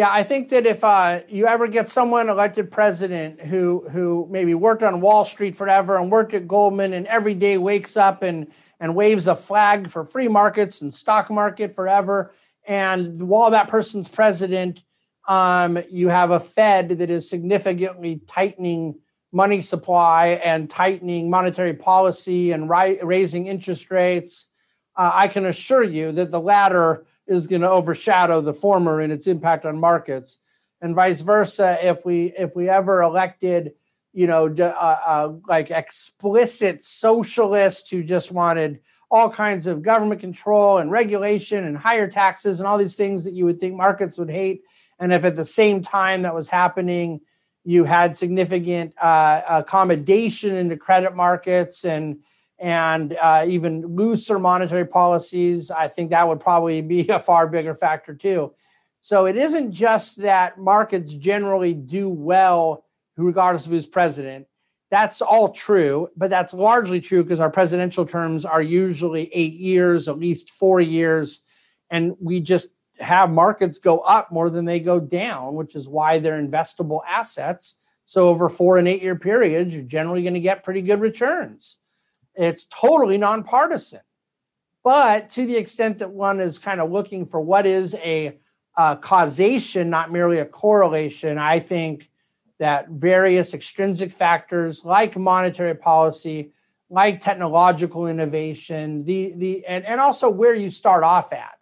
Yeah, 0.00 0.08
I 0.10 0.22
think 0.22 0.48
that 0.48 0.64
if 0.64 0.82
uh, 0.82 1.20
you 1.28 1.46
ever 1.46 1.68
get 1.68 1.86
someone 1.86 2.30
elected 2.30 2.70
president 2.70 3.38
who 3.38 3.86
who 3.90 4.26
maybe 4.30 4.54
worked 4.54 4.82
on 4.82 5.02
Wall 5.02 5.26
Street 5.26 5.54
forever 5.54 5.98
and 5.98 6.10
worked 6.10 6.32
at 6.32 6.48
Goldman 6.48 6.94
and 6.94 7.06
every 7.06 7.34
day 7.34 7.58
wakes 7.58 7.98
up 7.98 8.22
and 8.22 8.46
and 8.80 8.94
waves 8.94 9.26
a 9.26 9.36
flag 9.36 9.90
for 9.90 10.06
free 10.06 10.26
markets 10.26 10.80
and 10.80 10.94
stock 10.94 11.28
market 11.30 11.74
forever, 11.74 12.32
and 12.66 13.28
while 13.28 13.50
that 13.50 13.68
person's 13.68 14.08
president, 14.08 14.84
um, 15.28 15.78
you 15.90 16.08
have 16.08 16.30
a 16.30 16.40
Fed 16.40 16.88
that 16.88 17.10
is 17.10 17.28
significantly 17.28 18.22
tightening 18.26 18.98
money 19.32 19.60
supply 19.60 20.40
and 20.42 20.70
tightening 20.70 21.28
monetary 21.28 21.74
policy 21.74 22.52
and 22.52 22.70
ri- 22.70 23.00
raising 23.02 23.48
interest 23.48 23.90
rates, 23.90 24.48
uh, 24.96 25.10
I 25.12 25.28
can 25.28 25.44
assure 25.44 25.84
you 25.84 26.10
that 26.12 26.30
the 26.30 26.40
latter 26.40 27.04
is 27.30 27.46
going 27.46 27.62
to 27.62 27.70
overshadow 27.70 28.40
the 28.40 28.52
former 28.52 29.00
in 29.00 29.10
its 29.10 29.26
impact 29.26 29.64
on 29.64 29.78
markets, 29.78 30.40
and 30.80 30.94
vice 30.94 31.20
versa. 31.20 31.78
If 31.82 32.04
we 32.04 32.32
if 32.36 32.54
we 32.56 32.68
ever 32.68 33.02
elected, 33.02 33.72
you 34.12 34.26
know, 34.26 34.46
uh, 34.46 34.62
uh, 34.62 35.32
like 35.48 35.70
explicit 35.70 36.82
socialists 36.82 37.88
who 37.88 38.02
just 38.02 38.32
wanted 38.32 38.80
all 39.10 39.30
kinds 39.30 39.66
of 39.66 39.82
government 39.82 40.20
control 40.20 40.78
and 40.78 40.90
regulation 40.90 41.64
and 41.64 41.76
higher 41.76 42.08
taxes 42.08 42.60
and 42.60 42.66
all 42.66 42.78
these 42.78 42.96
things 42.96 43.24
that 43.24 43.34
you 43.34 43.44
would 43.44 43.58
think 43.58 43.74
markets 43.74 44.18
would 44.18 44.30
hate, 44.30 44.62
and 44.98 45.12
if 45.12 45.24
at 45.24 45.36
the 45.36 45.44
same 45.44 45.80
time 45.80 46.22
that 46.22 46.34
was 46.34 46.48
happening 46.48 47.20
you 47.64 47.84
had 47.84 48.16
significant 48.16 48.94
uh, 48.98 49.42
accommodation 49.48 50.56
into 50.56 50.76
credit 50.76 51.14
markets 51.14 51.84
and 51.84 52.18
and 52.60 53.16
uh, 53.20 53.44
even 53.48 53.96
looser 53.96 54.38
monetary 54.38 54.84
policies. 54.84 55.70
I 55.70 55.88
think 55.88 56.10
that 56.10 56.28
would 56.28 56.40
probably 56.40 56.82
be 56.82 57.08
a 57.08 57.18
far 57.18 57.46
bigger 57.46 57.74
factor 57.74 58.14
too. 58.14 58.52
So 59.02 59.26
it 59.26 59.36
isn't 59.36 59.72
just 59.72 60.18
that 60.18 60.58
markets 60.58 61.14
generally 61.14 61.72
do 61.72 62.08
well 62.08 62.84
regardless 63.16 63.66
of 63.66 63.72
who's 63.72 63.86
president. 63.86 64.46
That's 64.90 65.22
all 65.22 65.50
true, 65.50 66.08
but 66.16 66.30
that's 66.30 66.52
largely 66.52 67.00
true 67.00 67.22
because 67.22 67.40
our 67.40 67.50
presidential 67.50 68.04
terms 68.04 68.44
are 68.44 68.62
usually 68.62 69.30
eight 69.32 69.54
years, 69.54 70.08
at 70.08 70.18
least 70.18 70.50
four 70.50 70.80
years. 70.80 71.40
And 71.90 72.16
we 72.20 72.40
just 72.40 72.68
have 72.98 73.30
markets 73.30 73.78
go 73.78 73.98
up 74.00 74.32
more 74.32 74.50
than 74.50 74.64
they 74.64 74.80
go 74.80 75.00
down, 75.00 75.54
which 75.54 75.74
is 75.74 75.88
why 75.88 76.18
they're 76.18 76.42
investable 76.42 77.00
assets. 77.06 77.76
So 78.04 78.28
over 78.28 78.48
four 78.48 78.78
and 78.78 78.88
eight 78.88 79.02
year 79.02 79.16
periods, 79.16 79.72
you're 79.74 79.84
generally 79.84 80.22
going 80.22 80.34
to 80.34 80.40
get 80.40 80.64
pretty 80.64 80.82
good 80.82 81.00
returns. 81.00 81.76
It's 82.34 82.64
totally 82.64 83.18
nonpartisan. 83.18 84.00
But 84.82 85.28
to 85.30 85.46
the 85.46 85.56
extent 85.56 85.98
that 85.98 86.10
one 86.10 86.40
is 86.40 86.58
kind 86.58 86.80
of 86.80 86.90
looking 86.90 87.26
for 87.26 87.40
what 87.40 87.66
is 87.66 87.94
a, 87.96 88.38
a 88.76 88.96
causation, 88.96 89.90
not 89.90 90.10
merely 90.10 90.38
a 90.38 90.46
correlation, 90.46 91.38
I 91.38 91.58
think 91.58 92.10
that 92.58 92.88
various 92.88 93.52
extrinsic 93.52 94.12
factors 94.12 94.84
like 94.84 95.16
monetary 95.16 95.74
policy, 95.74 96.52
like 96.88 97.20
technological 97.20 98.06
innovation, 98.06 99.04
the 99.04 99.34
the 99.36 99.66
and, 99.66 99.84
and 99.84 100.00
also 100.00 100.28
where 100.30 100.54
you 100.54 100.70
start 100.70 101.04
off 101.04 101.32
at 101.32 101.58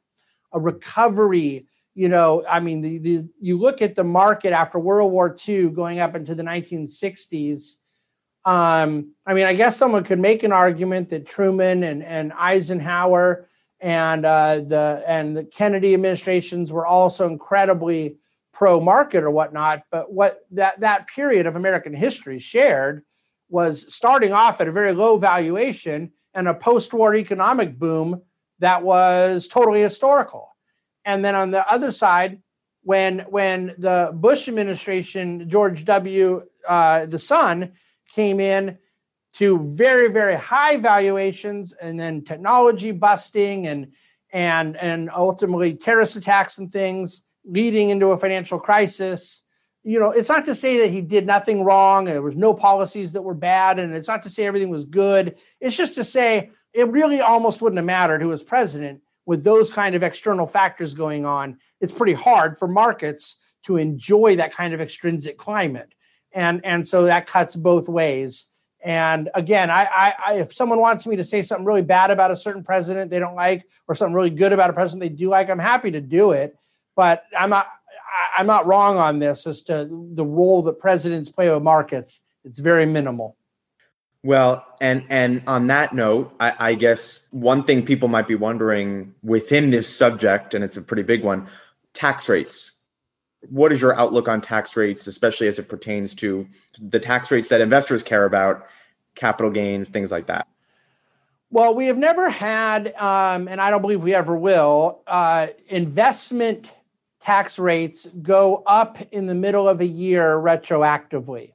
a 0.52 0.61
recovery 0.61 1.66
you 1.94 2.09
know 2.09 2.44
i 2.48 2.61
mean 2.61 2.81
the, 2.81 2.98
the 2.98 3.28
you 3.40 3.59
look 3.59 3.83
at 3.83 3.94
the 3.94 4.04
market 4.04 4.52
after 4.52 4.78
world 4.78 5.11
war 5.12 5.37
ii 5.48 5.68
going 5.68 5.98
up 5.98 6.14
into 6.14 6.35
the 6.35 6.42
1960s 6.42 7.74
um, 8.48 9.12
i 9.26 9.34
mean 9.34 9.46
i 9.46 9.54
guess 9.54 9.76
someone 9.76 10.04
could 10.04 10.18
make 10.18 10.42
an 10.42 10.52
argument 10.52 11.11
that 11.11 11.26
truman 11.26 11.82
and, 11.82 12.02
and 12.02 12.32
eisenhower 12.32 13.48
and 13.80 14.26
uh, 14.26 14.56
the 14.56 15.04
and 15.06 15.37
the 15.37 15.44
kennedy 15.44 15.94
administrations 15.94 16.72
were 16.72 16.87
also 16.87 17.26
incredibly 17.26 18.16
pro 18.52 18.80
market 18.80 19.22
or 19.22 19.30
whatnot 19.30 19.82
but 19.90 20.12
what 20.12 20.40
that 20.50 20.78
that 20.80 21.06
period 21.06 21.46
of 21.46 21.56
american 21.56 21.94
history 21.94 22.38
shared 22.38 23.04
was 23.48 23.92
starting 23.94 24.32
off 24.32 24.61
at 24.61 24.68
a 24.68 24.72
very 24.72 24.92
low 24.92 25.16
valuation 25.16 26.12
and 26.34 26.48
a 26.48 26.54
post-war 26.54 27.14
economic 27.14 27.78
boom 27.78 28.22
that 28.58 28.82
was 28.82 29.46
totally 29.46 29.80
historical. 29.80 30.54
And 31.04 31.24
then 31.24 31.34
on 31.34 31.50
the 31.50 31.70
other 31.70 31.92
side, 31.92 32.42
when 32.82 33.20
when 33.28 33.74
the 33.78 34.11
Bush 34.14 34.48
administration, 34.48 35.48
George 35.48 35.84
W. 35.84 36.42
Uh, 36.66 37.06
the 37.06 37.18
son, 37.18 37.72
came 38.18 38.40
in 38.40 38.76
to 39.35 39.59
very 39.61 40.09
very 40.09 40.35
high 40.35 40.76
valuations, 40.76 41.72
and 41.72 41.94
then 42.00 42.24
technology 42.24 42.90
busting 42.90 43.68
and 43.68 43.92
and 44.33 44.76
and 44.76 45.09
ultimately 45.14 45.74
terrorist 45.74 46.16
attacks 46.16 46.59
and 46.59 46.68
things 46.72 47.24
leading 47.44 47.90
into 47.90 48.07
a 48.07 48.18
financial 48.18 48.59
crisis. 48.59 49.42
you 49.85 50.00
know, 50.00 50.11
it's 50.11 50.28
not 50.28 50.44
to 50.44 50.54
say 50.54 50.72
that 50.81 50.90
he 50.90 51.00
did 51.00 51.24
nothing 51.26 51.62
wrong. 51.62 52.04
There 52.04 52.20
was 52.31 52.37
no 52.37 52.52
policies 52.52 53.12
that 53.12 53.22
were 53.22 53.46
bad, 53.52 53.78
and 53.78 53.94
it's 53.94 54.09
not 54.09 54.22
to 54.24 54.31
say 54.31 54.44
everything 54.44 54.68
was 54.70 54.85
good. 54.85 55.37
It's 55.61 55.76
just 55.76 55.94
to 55.94 56.04
say 56.04 56.50
it 56.74 56.88
really 56.98 57.20
almost 57.20 57.62
wouldn't 57.62 57.78
have 57.78 57.87
mattered 57.98 58.20
who 58.20 58.28
was 58.28 58.42
president 58.42 59.00
with 59.26 59.44
those 59.44 59.70
kind 59.70 59.94
of 59.94 60.02
external 60.02 60.46
factors 60.46 60.92
going 60.94 61.24
on. 61.24 61.59
It's 61.81 61.92
pretty 61.92 62.14
hard 62.14 62.59
for 62.59 62.66
markets 62.66 63.37
to 63.66 63.76
enjoy 63.76 64.37
that 64.37 64.52
kind 64.52 64.74
of 64.74 64.81
extrinsic 64.81 65.38
climate, 65.38 65.94
and 66.38 66.64
and 66.64 66.87
so 66.87 67.05
that 67.05 67.27
cuts 67.27 67.57
both 67.57 67.88
ways. 67.88 68.46
And 68.81 69.29
again, 69.35 69.70
I, 69.70 69.88
I, 69.90 70.14
I, 70.27 70.35
if 70.35 70.55
someone 70.55 70.79
wants 70.79 71.05
me 71.05 71.16
to 71.16 71.24
say 71.24 71.42
something 71.42 71.66
really 71.66 71.83
bad 71.83 72.12
about 72.12 72.31
a 72.31 72.37
certain 72.37 72.62
president 72.62 73.11
they 73.11 73.18
don't 73.18 73.35
like, 73.35 73.66
or 73.88 73.96
something 73.96 74.14
really 74.14 74.31
good 74.31 74.53
about 74.53 74.70
a 74.70 74.72
president 74.72 75.01
they 75.01 75.09
do 75.09 75.29
like, 75.29 75.51
I'm 75.51 75.59
happy 75.59 75.90
to 75.90 76.01
do 76.01 76.31
it. 76.31 76.57
But 76.94 77.24
I'm 77.37 77.51
not, 77.51 77.66
I'm 78.37 78.46
not 78.46 78.66
wrong 78.66 78.96
on 78.96 79.18
this 79.18 79.48
as 79.48 79.62
to 79.62 79.88
the 80.12 80.24
role 80.24 80.62
that 80.62 80.79
presidents 80.79 81.29
play 81.29 81.51
with 81.51 81.62
markets. 81.62 82.24
It's 82.44 82.61
very 82.61 82.87
minimal. 82.87 83.37
Well, 84.22 84.64
and 84.81 85.05
and 85.09 85.42
on 85.48 85.66
that 85.68 85.92
note, 85.92 86.33
I, 86.38 86.53
I 86.70 86.74
guess 86.74 87.20
one 87.31 87.64
thing 87.64 87.85
people 87.85 88.09
might 88.09 88.29
be 88.29 88.37
wondering 88.37 89.14
within 89.24 89.70
this 89.70 89.88
subject, 89.88 90.55
and 90.55 90.62
it's 90.62 90.77
a 90.77 90.83
pretty 90.83 91.03
big 91.03 91.24
one, 91.24 91.48
tax 91.94 92.29
rates 92.29 92.77
what 93.48 93.72
is 93.72 93.81
your 93.81 93.94
outlook 93.98 94.29
on 94.29 94.40
tax 94.40 94.77
rates, 94.77 95.07
especially 95.07 95.46
as 95.46 95.59
it 95.59 95.68
pertains 95.68 96.14
to 96.14 96.46
the 96.81 96.98
tax 96.98 97.31
rates 97.31 97.48
that 97.48 97.61
investors 97.61 98.03
care 98.03 98.24
about, 98.24 98.66
capital 99.14 99.51
gains, 99.51 99.88
things 99.88 100.11
like 100.11 100.27
that? 100.27 100.46
Well, 101.51 101.74
we 101.74 101.87
have 101.87 101.96
never 101.96 102.29
had, 102.29 102.94
um, 102.96 103.48
and 103.48 103.61
I 103.61 103.70
don't 103.70 103.81
believe 103.81 104.03
we 104.03 104.14
ever 104.14 104.37
will, 104.37 105.01
uh, 105.07 105.48
investment 105.68 106.70
tax 107.20 107.59
rates 107.59 108.07
go 108.22 108.62
up 108.66 108.98
in 109.12 109.27
the 109.27 109.35
middle 109.35 109.68
of 109.68 109.81
a 109.81 109.87
year 109.87 110.37
retroactively. 110.37 111.53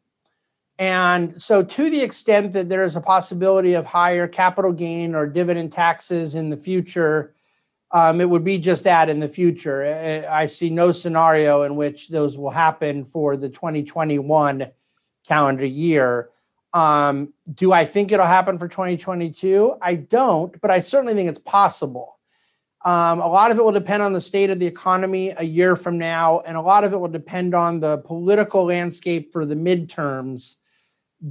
And 0.80 1.39
so, 1.41 1.62
to 1.62 1.89
the 1.89 2.02
extent 2.02 2.54
that 2.54 2.67
there 2.69 2.84
is 2.84 2.96
a 2.96 3.02
possibility 3.02 3.74
of 3.74 3.86
higher 3.86 4.28
capital 4.28 4.72
gain 4.72 5.13
or 5.13 5.28
dividend 5.28 5.72
taxes 5.72 6.34
in 6.34 6.50
the 6.50 6.58
future, 6.58 7.34
um, 7.93 8.19
it 8.19 8.29
would 8.29 8.43
be 8.43 8.58
just 8.58 8.84
that 8.86 9.08
in 9.08 9.19
the 9.19 9.29
future. 9.29 10.27
I 10.29 10.47
see 10.47 10.71
no 10.71 10.91
scenario 10.91 11.62
in 11.62 11.75
which 11.75 12.10
those 12.10 12.38
will 12.38 12.49
happen 12.49 13.06
for 13.06 13.38
the 13.38 13.49
2021 13.49 14.71
calendar 15.27 15.65
year. 15.65 16.29
Um, 16.73 17.34
do 17.53 17.71
I 17.71 17.86
think 17.86 18.12
it'll 18.12 18.25
happen 18.25 18.58
for 18.58 18.67
2022? 18.67 19.75
I 19.79 19.93
don't, 19.93 20.60
but 20.60 20.71
I 20.71 20.79
certainly 20.79 21.13
think 21.13 21.29
it's 21.29 21.38
possible. 21.38 22.17
Um, 22.84 23.21
a 23.21 23.27
lot 23.27 23.51
of 23.51 23.60
it 23.60 23.63
will 23.63 23.71
depend 23.71 24.01
on 24.01 24.12
the 24.12 24.19
state 24.19 24.49
of 24.49 24.58
the 24.58 24.65
economy 24.65 25.32
a 25.38 25.43
year 25.43 25.75
from 25.75 25.99
now, 25.99 26.39
and 26.41 26.58
a 26.58 26.62
lot 26.62 26.84
of 26.84 26.93
it 26.93 26.99
will 26.99 27.08
depend 27.08 27.53
on 27.53 27.79
the 27.79 27.99
political 27.99 28.65
landscape 28.65 29.32
for 29.32 29.45
the 29.45 29.56
midterms. 29.56 30.56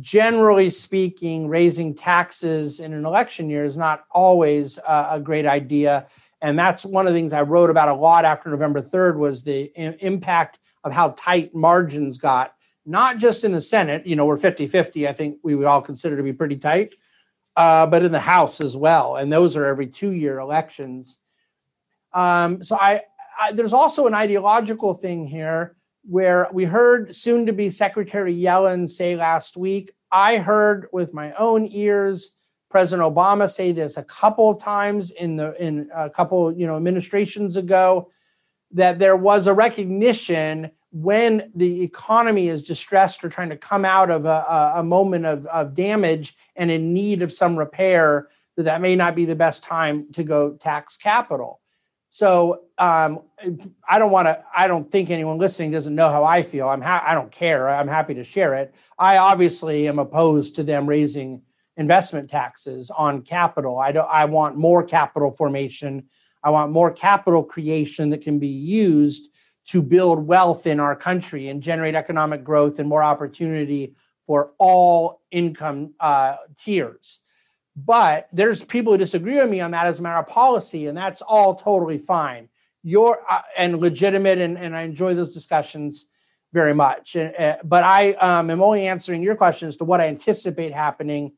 Generally 0.01 0.70
speaking, 0.70 1.48
raising 1.48 1.92
taxes 1.92 2.79
in 2.79 2.94
an 2.94 3.05
election 3.05 3.51
year 3.51 3.64
is 3.64 3.77
not 3.77 4.05
always 4.12 4.79
uh, 4.79 5.09
a 5.11 5.20
great 5.20 5.44
idea 5.44 6.07
and 6.42 6.59
that's 6.59 6.85
one 6.85 7.07
of 7.07 7.12
the 7.14 7.18
things 7.18 7.33
i 7.33 7.40
wrote 7.40 7.70
about 7.70 7.88
a 7.88 7.94
lot 7.94 8.24
after 8.24 8.50
november 8.50 8.83
3rd 8.83 9.16
was 9.16 9.42
the 9.42 9.72
impact 10.05 10.59
of 10.85 10.92
how 10.92 11.14
tight 11.16 11.55
margins 11.55 12.18
got 12.18 12.55
not 12.85 13.16
just 13.16 13.44
in 13.44 13.52
the 13.52 13.61
senate 13.61 14.07
you 14.07 14.16
know 14.16 14.26
we're 14.26 14.37
50-50 14.37 15.09
i 15.09 15.12
think 15.12 15.38
we 15.42 15.55
would 15.55 15.66
all 15.66 15.81
consider 15.81 16.16
to 16.16 16.22
be 16.22 16.33
pretty 16.33 16.57
tight 16.57 16.94
uh, 17.57 17.87
but 17.87 18.05
in 18.05 18.12
the 18.12 18.20
house 18.20 18.61
as 18.61 18.76
well. 18.76 19.16
And 19.16 19.33
those 19.33 19.57
are 19.57 19.66
every 19.66 19.87
two 19.87 20.12
year 20.12 20.38
elections. 20.38 21.18
Um, 22.12 22.62
so 22.64 22.76
I, 22.76 23.02
I 23.38 23.52
there's 23.52 23.72
also 23.72 24.07
an 24.07 24.14
ideological 24.14 24.94
thing 24.94 25.26
here 25.26 25.76
where 26.05 26.48
we 26.52 26.64
heard 26.64 27.14
soon 27.14 27.46
to 27.46 27.52
be 27.52 27.70
secretary 27.70 28.35
yellen 28.35 28.90
say 28.90 29.14
last 29.14 29.57
week 29.57 29.92
i 30.11 30.37
heard 30.37 30.88
with 30.92 31.14
my 31.14 31.33
own 31.35 31.64
ears 31.70 32.37
President 32.73 33.07
Obama 33.07 33.49
say 33.49 33.71
this 33.71 33.99
a 33.99 34.03
couple 34.03 34.51
of 34.51 34.59
times 34.59 35.11
in 35.11 35.37
the 35.37 35.55
in 35.63 35.91
a 35.95 36.09
couple 36.09 36.51
you 36.53 36.67
know 36.67 36.77
administrations 36.77 37.59
ago 37.59 38.11
that 38.73 38.99
there 38.99 39.15
was 39.15 39.47
a 39.47 39.53
recognition 39.53 40.71
when 40.91 41.53
the 41.55 41.83
economy 41.83 42.49
is 42.49 42.63
distressed 42.63 43.23
or 43.23 43.29
trying 43.29 43.51
to 43.51 43.59
come 43.59 43.85
out 43.85 44.11
of 44.11 44.25
a, 44.25 44.73
a 44.77 44.83
moment 44.83 45.27
of, 45.27 45.45
of 45.47 45.75
damage 45.75 46.35
and 46.57 46.71
in 46.71 46.95
need 46.95 47.21
of 47.21 47.31
some 47.31 47.57
repair 47.57 48.29
that 48.57 48.63
that 48.65 48.81
may 48.81 48.97
not 48.97 49.15
be 49.15 49.27
the 49.27 49.37
best 49.37 49.63
time 49.63 50.11
to 50.13 50.25
go 50.25 50.55
tax 50.55 50.97
capital. 50.97 51.61
So 52.09 52.63
um, 52.79 53.21
i 53.89 53.99
don't 53.99 54.11
want 54.11 54.27
to 54.27 54.43
i 54.55 54.67
don't 54.67 54.91
think 54.91 55.11
anyone 55.11 55.39
listening 55.39 55.71
doesn't 55.71 55.95
know 55.95 56.11
how 56.11 56.25
i 56.25 56.43
feel. 56.43 56.71
I'm 56.71 56.81
ha- 56.81 57.05
i 57.07 57.15
don't 57.15 57.31
care. 57.31 57.69
I'm 57.69 57.89
happy 57.89 58.15
to 58.15 58.25
share 58.25 58.55
it. 58.55 58.75
I 58.99 59.19
obviously 59.19 59.89
am 59.89 59.99
opposed 59.99 60.57
to 60.57 60.63
them 60.63 60.89
raising 60.89 61.43
investment 61.77 62.31
taxes 62.31 62.91
on 62.91 63.23
capital. 63.23 63.79
I 63.79 63.93
don't 63.93 64.09
I 64.11 64.25
want 64.27 64.57
more 64.57 64.83
capital 64.83 65.31
formation. 65.31 66.05
I 66.45 66.51
want 66.51 66.73
more 66.73 66.91
capital 66.91 67.43
creation 67.43 68.11
that 68.11 68.23
can 68.23 68.39
be 68.39 68.49
used 68.49 69.31
to 69.69 69.81
build 69.81 70.27
wealth 70.27 70.67
in 70.67 70.81
our 70.81 70.97
country 70.97 71.49
and 71.49 71.63
generate 71.63 71.95
economic 71.95 72.43
growth 72.43 72.79
and 72.79 72.89
more 72.89 73.03
opportunity 73.03 73.95
for 74.27 74.53
all 74.59 75.23
income 75.31 75.95
uh, 76.01 76.37
tiers. 76.57 77.21
But 77.75 78.29
there's 78.33 78.63
people 78.63 78.93
who 78.93 78.99
disagree 78.99 79.37
with 79.37 79.49
me 79.49 79.61
on 79.61 79.71
that 79.71 79.87
as 79.87 79.99
a 79.99 80.03
matter 80.03 80.19
of 80.19 80.27
policy, 80.27 80.89
and 80.89 80.99
that's 80.99 81.23
all 81.23 81.55
totally 81.55 81.99
fine. 81.99 82.49
You're 82.83 83.23
uh, 83.29 83.43
and 83.57 83.79
legitimate, 83.79 84.39
and, 84.39 84.59
and 84.59 84.77
I 84.77 84.83
enjoy 84.83 85.15
those 85.15 85.33
discussions 85.33 86.07
very 86.53 86.75
much. 86.75 87.17
Uh, 87.17 87.57
but 87.65 87.83
I 87.83 88.13
um, 88.15 88.51
am 88.51 88.63
only 88.63 88.87
answering 88.87 89.23
your 89.23 89.37
question 89.37 89.69
as 89.69 89.77
to 89.77 89.85
what 89.85 90.01
I 90.01 90.09
anticipate 90.09 90.73
happening 90.73 91.33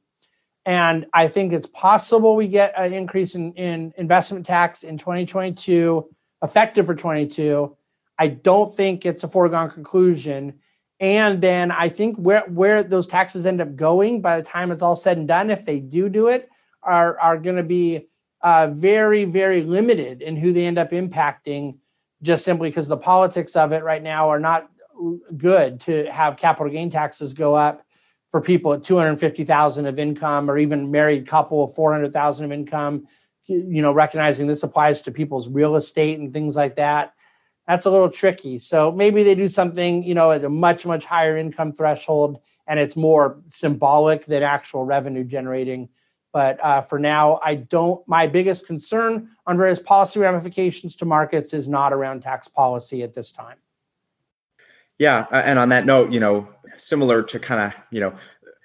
and 0.66 1.07
I 1.12 1.29
think 1.29 1.53
it's 1.53 1.66
possible 1.66 2.37
we 2.37 2.48
get 2.48 2.72
an 2.77 2.92
increase 2.94 3.35
in, 3.35 3.53
in 3.53 3.92
investment 3.98 4.46
tax 4.46 4.83
in 4.83 4.96
2022, 4.96 6.09
effective 6.42 6.87
for 6.87 6.94
22. 6.94 7.77
I 8.18 8.29
don't 8.29 8.74
think 8.74 9.05
it's 9.05 9.24
a 9.24 9.29
foregone 9.29 9.70
conclusion. 9.70 10.61
And 11.00 11.42
then 11.42 11.70
I 11.70 11.88
think 11.90 12.16
where, 12.16 12.44
where 12.48 12.83
those 12.83 13.07
taxes 13.07 13.44
end 13.44 13.61
up 13.61 13.77
going 13.77 14.22
by 14.22 14.40
the 14.40 14.46
time 14.46 14.70
it's 14.70 14.81
all 14.81 14.96
said 14.96 15.18
and 15.18 15.29
done, 15.29 15.50
if 15.50 15.66
they 15.66 15.81
do 15.81 16.09
do 16.09 16.29
it, 16.29 16.48
are, 16.83 17.18
are 17.18 17.37
going 17.37 17.57
to 17.57 17.62
be 17.62 18.09
uh, 18.40 18.68
very, 18.68 19.24
very 19.24 19.62
limited 19.62 20.22
in 20.22 20.37
who 20.37 20.53
they 20.53 20.66
end 20.66 20.79
up 20.79 20.92
impacting, 20.92 21.77
just 22.22 22.44
simply 22.44 22.70
because 22.70 22.88
the 22.88 22.96
politics 22.96 23.57
of 23.57 23.72
it 23.72 23.83
right 23.83 24.03
now 24.03 24.31
are 24.31 24.40
not 24.40 24.70
good 25.37 25.81
to 25.81 26.07
have 26.11 26.37
capital 26.37 26.70
gain 26.70 26.88
taxes 26.88 27.35
go 27.35 27.55
up 27.55 27.85
for 28.35 28.40
people 28.40 28.73
at 28.73 28.83
250,000 28.83 29.87
of 29.87 29.97
income 29.97 30.51
or 30.51 30.59
even 30.59 30.90
married 30.90 31.25
couple 31.25 31.62
of 31.62 31.73
400,000 31.73 32.44
of 32.44 32.51
income, 32.51 33.07
you 33.47 33.81
know, 33.81 33.92
recognizing 33.92 34.49
this 34.49 34.64
applies 34.64 35.03
to 35.03 35.12
people's 35.12 35.49
real 35.49 35.77
estate 35.77 36.18
and 36.18 36.33
things 36.33 36.57
like 36.57 36.75
that. 36.75 37.14
That's 37.68 37.87
a 37.87 37.92
little 37.92 38.11
tricky. 38.11 38.59
So 38.59 38.90
maybe 38.90 39.23
they 39.23 39.37
do 39.37 39.47
something, 39.47 40.03
you 40.03 40.16
know, 40.16 40.33
at 40.33 40.42
a 40.42 40.49
much, 40.49 40.85
much 40.85 41.05
higher 41.05 41.37
income 41.37 41.75
threshold 41.75 42.40
and 42.66 42.81
it's 42.81 42.97
more 42.97 43.40
symbolic 43.47 44.25
than 44.25 44.42
actual 44.42 44.85
revenue 44.85 45.23
generating. 45.23 45.88
But 46.33 46.59
uh, 46.61 46.83
for 46.83 46.99
now, 46.99 47.38
I 47.40 47.55
don't, 47.55 48.03
my 48.09 48.27
biggest 48.27 48.66
concern 48.66 49.29
on 49.47 49.57
various 49.57 49.79
policy 49.79 50.18
ramifications 50.18 50.97
to 50.97 51.05
markets 51.05 51.55
is 51.55 51.68
not 51.68 51.92
around 51.92 52.25
tax 52.25 52.49
policy 52.49 53.05
at 53.05 53.14
this 53.14 53.31
time. 53.31 53.59
Yeah. 54.99 55.27
And 55.31 55.59
on 55.59 55.68
that 55.70 55.87
note, 55.87 56.12
you 56.12 56.20
know, 56.20 56.49
similar 56.76 57.22
to 57.22 57.38
kind 57.38 57.60
of 57.60 57.80
you 57.90 58.00
know 58.00 58.14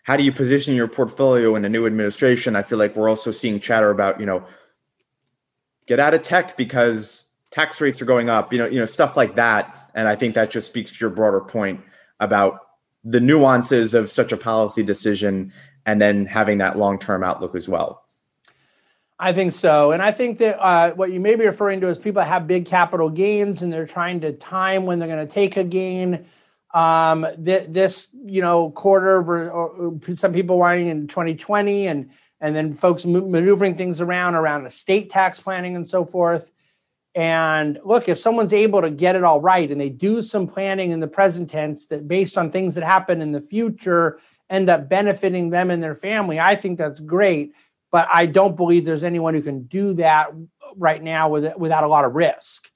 how 0.04 0.18
do 0.18 0.24
you 0.24 0.32
position 0.32 0.76
your 0.76 0.88
portfolio 0.88 1.56
in 1.56 1.66
a 1.66 1.70
new 1.70 1.86
administration? 1.86 2.56
I 2.56 2.64
feel 2.64 2.80
like 2.80 2.96
we're 2.96 3.10
also 3.10 3.32
seeing 3.32 3.60
chatter 3.60 3.92
about 3.92 4.20
you 4.20 4.26
know 4.26 4.44
get 5.86 6.00
out 6.00 6.14
of 6.14 6.24
tech 6.24 6.58
because 6.58 7.28
tax 7.52 7.82
rates 7.82 8.02
are 8.02 8.06
going 8.06 8.30
up 8.30 8.54
you 8.54 8.60
know 8.60 8.66
you 8.66 8.80
know 8.80 8.86
stuff 8.86 9.18
like 9.18 9.36
that. 9.36 9.92
And 9.96 10.08
i 10.08 10.16
think 10.16 10.36
that 10.36 10.50
just 10.50 10.68
speaks 10.68 10.92
to 10.92 10.98
your 11.00 11.10
broader 11.10 11.42
point 11.42 11.82
about 12.20 12.60
the 13.04 13.20
nuances 13.20 13.94
of 13.94 14.10
such 14.10 14.32
a 14.32 14.38
policy 14.38 14.84
decision 14.84 15.54
and 15.86 16.02
then 16.02 16.26
having 16.26 16.58
that 16.60 16.78
long-term 16.78 17.24
outlook 17.24 17.56
as 17.56 17.68
well. 17.68 18.04
I 19.20 19.34
think 19.34 19.52
so. 19.52 19.92
And 19.92 20.02
I 20.02 20.12
think 20.12 20.38
that 20.38 20.62
uh, 20.64 20.92
what 20.94 21.12
you 21.12 21.20
may 21.20 21.36
be 21.36 21.46
referring 21.46 21.82
to 21.82 21.88
is 21.88 21.98
people 21.98 22.22
have 22.22 22.48
big 22.48 22.66
capital 22.66 23.10
gains 23.10 23.62
and 23.62 23.72
they're 23.72 23.86
trying 23.86 24.22
to 24.22 24.32
time 24.32 24.86
when 24.86 25.00
they're 25.00 25.10
going 25.10 25.26
to 25.26 25.34
take 25.34 25.58
a 25.58 25.64
gain 25.64 26.26
um, 26.72 27.26
th- 27.44 27.68
this 27.70 28.10
you 28.26 28.42
know 28.42 28.72
quarter 28.72 29.22
or, 29.22 30.00
some 30.14 30.34
people 30.34 30.58
wanting 30.58 30.88
in 30.88 31.08
2020 31.08 31.88
and 31.88 32.12
and 32.42 32.56
then 32.56 32.74
folks 32.74 33.06
maneuvering 33.06 33.76
things 33.76 34.02
around 34.02 34.36
around 34.36 34.66
estate 34.66 35.10
tax 35.10 35.40
planning 35.40 35.76
and 35.76 35.88
so 35.88 36.06
forth. 36.06 36.52
And 37.16 37.80
look 37.84 38.08
if 38.08 38.20
someone's 38.20 38.54
able 38.54 38.82
to 38.82 38.92
get 38.92 39.16
it 39.16 39.24
all 39.24 39.42
right 39.42 39.70
and 39.70 39.82
they 39.82 39.90
do 39.90 40.22
some 40.22 40.48
planning 40.48 40.92
in 40.92 41.00
the 41.00 41.08
present 41.08 41.50
tense 41.50 41.88
that 41.88 42.08
based 42.08 42.38
on 42.38 42.50
things 42.50 42.76
that 42.76 42.84
happen 42.84 43.22
in 43.22 43.32
the 43.32 43.42
future 43.42 44.20
end 44.50 44.70
up 44.70 44.88
benefiting 44.88 45.50
them 45.50 45.72
and 45.72 45.82
their 45.82 45.96
family 45.96 46.40
i 46.40 46.56
think 46.56 46.78
that's 46.78 47.00
great. 47.00 47.54
But 47.92 48.08
i 48.14 48.28
don't 48.28 48.56
believe 48.56 48.86
there's 48.86 49.04
anyone 49.04 49.34
who 49.34 49.42
can 49.42 49.64
do 49.64 49.94
that 49.96 50.28
right 50.76 51.02
now 51.02 51.30
with, 51.30 51.58
without 51.58 51.84
a 51.84 51.88
lot 51.88 52.06
of 52.06 52.14
risk 52.14 52.70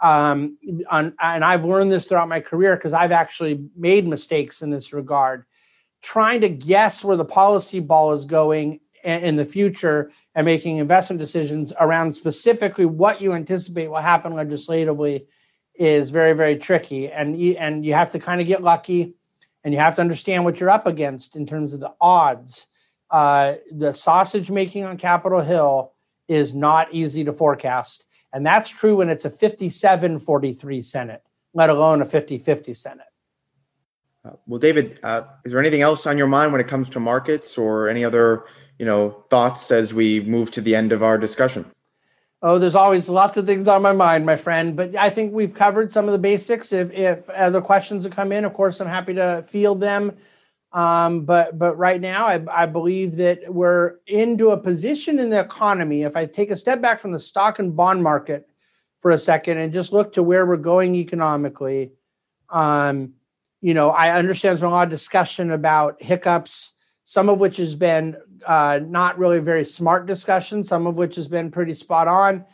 Um, 0.00 0.58
on, 0.88 1.14
and 1.20 1.44
I've 1.44 1.64
learned 1.64 1.90
this 1.90 2.06
throughout 2.06 2.28
my 2.28 2.40
career 2.40 2.76
because 2.76 2.92
I've 2.92 3.12
actually 3.12 3.68
made 3.76 4.06
mistakes 4.06 4.62
in 4.62 4.70
this 4.70 4.92
regard. 4.92 5.44
Trying 6.02 6.42
to 6.42 6.48
guess 6.48 7.04
where 7.04 7.16
the 7.16 7.24
policy 7.24 7.80
ball 7.80 8.12
is 8.12 8.24
going 8.24 8.80
in 9.04 9.36
the 9.36 9.44
future 9.44 10.10
and 10.34 10.44
making 10.44 10.76
investment 10.76 11.20
decisions 11.20 11.72
around 11.80 12.12
specifically 12.12 12.84
what 12.84 13.20
you 13.20 13.32
anticipate 13.32 13.88
will 13.88 13.96
happen 13.96 14.34
legislatively 14.34 15.26
is 15.74 16.10
very 16.10 16.32
very 16.32 16.56
tricky. 16.56 17.10
And 17.10 17.40
you, 17.40 17.52
and 17.52 17.84
you 17.84 17.94
have 17.94 18.10
to 18.10 18.18
kind 18.18 18.40
of 18.40 18.46
get 18.46 18.62
lucky 18.62 19.14
and 19.64 19.74
you 19.74 19.80
have 19.80 19.96
to 19.96 20.00
understand 20.00 20.44
what 20.44 20.60
you're 20.60 20.70
up 20.70 20.86
against 20.86 21.36
in 21.36 21.46
terms 21.46 21.74
of 21.74 21.80
the 21.80 21.92
odds. 22.00 22.66
Uh, 23.10 23.54
the 23.72 23.92
sausage 23.92 24.50
making 24.50 24.84
on 24.84 24.96
capitol 24.96 25.40
hill 25.40 25.92
is 26.26 26.54
not 26.54 26.92
easy 26.92 27.24
to 27.24 27.32
forecast 27.32 28.06
and 28.32 28.46
that's 28.46 28.70
true 28.70 28.96
when 28.96 29.08
it's 29.08 29.24
a 29.24 29.30
57 29.30 30.18
43 30.18 30.82
senate 30.82 31.22
let 31.54 31.70
alone 31.70 32.02
a 32.02 32.04
50 32.04 32.38
50 32.38 32.74
senate 32.74 33.06
uh, 34.24 34.32
well 34.46 34.58
david 34.58 35.00
uh, 35.02 35.22
is 35.44 35.52
there 35.52 35.60
anything 35.60 35.82
else 35.82 36.06
on 36.06 36.18
your 36.18 36.26
mind 36.26 36.52
when 36.52 36.60
it 36.60 36.68
comes 36.68 36.88
to 36.90 37.00
markets 37.00 37.58
or 37.58 37.88
any 37.88 38.04
other 38.04 38.44
you 38.78 38.86
know 38.86 39.24
thoughts 39.30 39.70
as 39.70 39.94
we 39.94 40.20
move 40.20 40.50
to 40.50 40.60
the 40.60 40.74
end 40.74 40.92
of 40.92 41.02
our 41.02 41.18
discussion 41.18 41.64
Oh, 42.40 42.60
there's 42.60 42.76
always 42.76 43.08
lots 43.08 43.36
of 43.36 43.46
things 43.46 43.66
on 43.66 43.82
my 43.82 43.92
mind, 43.92 44.24
my 44.24 44.36
friend. 44.36 44.76
But 44.76 44.94
I 44.94 45.10
think 45.10 45.32
we've 45.32 45.52
covered 45.52 45.92
some 45.92 46.06
of 46.06 46.12
the 46.12 46.18
basics. 46.18 46.72
If 46.72 46.92
if 46.92 47.28
other 47.30 47.60
questions 47.60 48.04
have 48.04 48.14
come 48.14 48.30
in, 48.30 48.44
of 48.44 48.54
course, 48.54 48.80
I'm 48.80 48.86
happy 48.86 49.14
to 49.14 49.44
field 49.48 49.80
them. 49.80 50.16
Um, 50.72 51.22
but 51.22 51.58
but 51.58 51.78
right 51.78 52.00
now, 52.00 52.26
I, 52.26 52.44
I 52.50 52.66
believe 52.66 53.16
that 53.16 53.52
we're 53.52 53.96
into 54.06 54.50
a 54.50 54.56
position 54.56 55.18
in 55.18 55.30
the 55.30 55.40
economy. 55.40 56.02
If 56.02 56.16
I 56.16 56.26
take 56.26 56.50
a 56.50 56.56
step 56.56 56.82
back 56.82 57.00
from 57.00 57.12
the 57.12 57.20
stock 57.20 57.58
and 57.58 57.74
bond 57.74 58.02
market 58.02 58.48
for 59.00 59.12
a 59.12 59.18
second 59.18 59.58
and 59.58 59.72
just 59.72 59.92
look 59.92 60.12
to 60.14 60.22
where 60.22 60.44
we're 60.44 60.56
going 60.56 60.94
economically, 60.94 61.92
um, 62.50 63.14
you 63.62 63.72
know, 63.72 63.90
I 63.90 64.16
understand 64.18 64.52
there's 64.52 64.60
been 64.60 64.68
a 64.70 64.72
lot 64.72 64.88
of 64.88 64.90
discussion 64.90 65.52
about 65.52 66.02
hiccups 66.02 66.74
some 67.08 67.30
of 67.30 67.40
which 67.40 67.56
has 67.56 67.74
been 67.74 68.18
uh, 68.46 68.78
not 68.86 69.18
really 69.18 69.38
very 69.38 69.64
smart 69.64 70.04
discussion, 70.04 70.62
some 70.62 70.86
of 70.86 70.96
which 70.96 71.14
has 71.14 71.26
been 71.26 71.50
pretty 71.50 71.72
spot 71.72 72.06
on. 72.06 72.44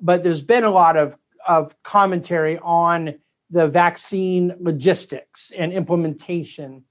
But 0.00 0.24
there's 0.24 0.42
been 0.42 0.64
a 0.64 0.70
lot 0.70 0.96
of, 0.96 1.16
of 1.46 1.80
commentary 1.84 2.58
on 2.58 3.14
the 3.50 3.68
vaccine 3.68 4.52
logistics 4.58 5.52
and 5.52 5.72
implementation. 5.72 6.82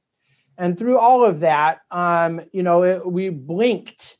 And 0.59 0.77
through 0.77 0.99
all 0.99 1.23
of 1.23 1.39
that, 1.39 1.79
um, 1.89 2.41
you 2.51 2.63
know, 2.63 2.83
it, 2.83 3.09
we 3.09 3.29
blinked 3.29 4.17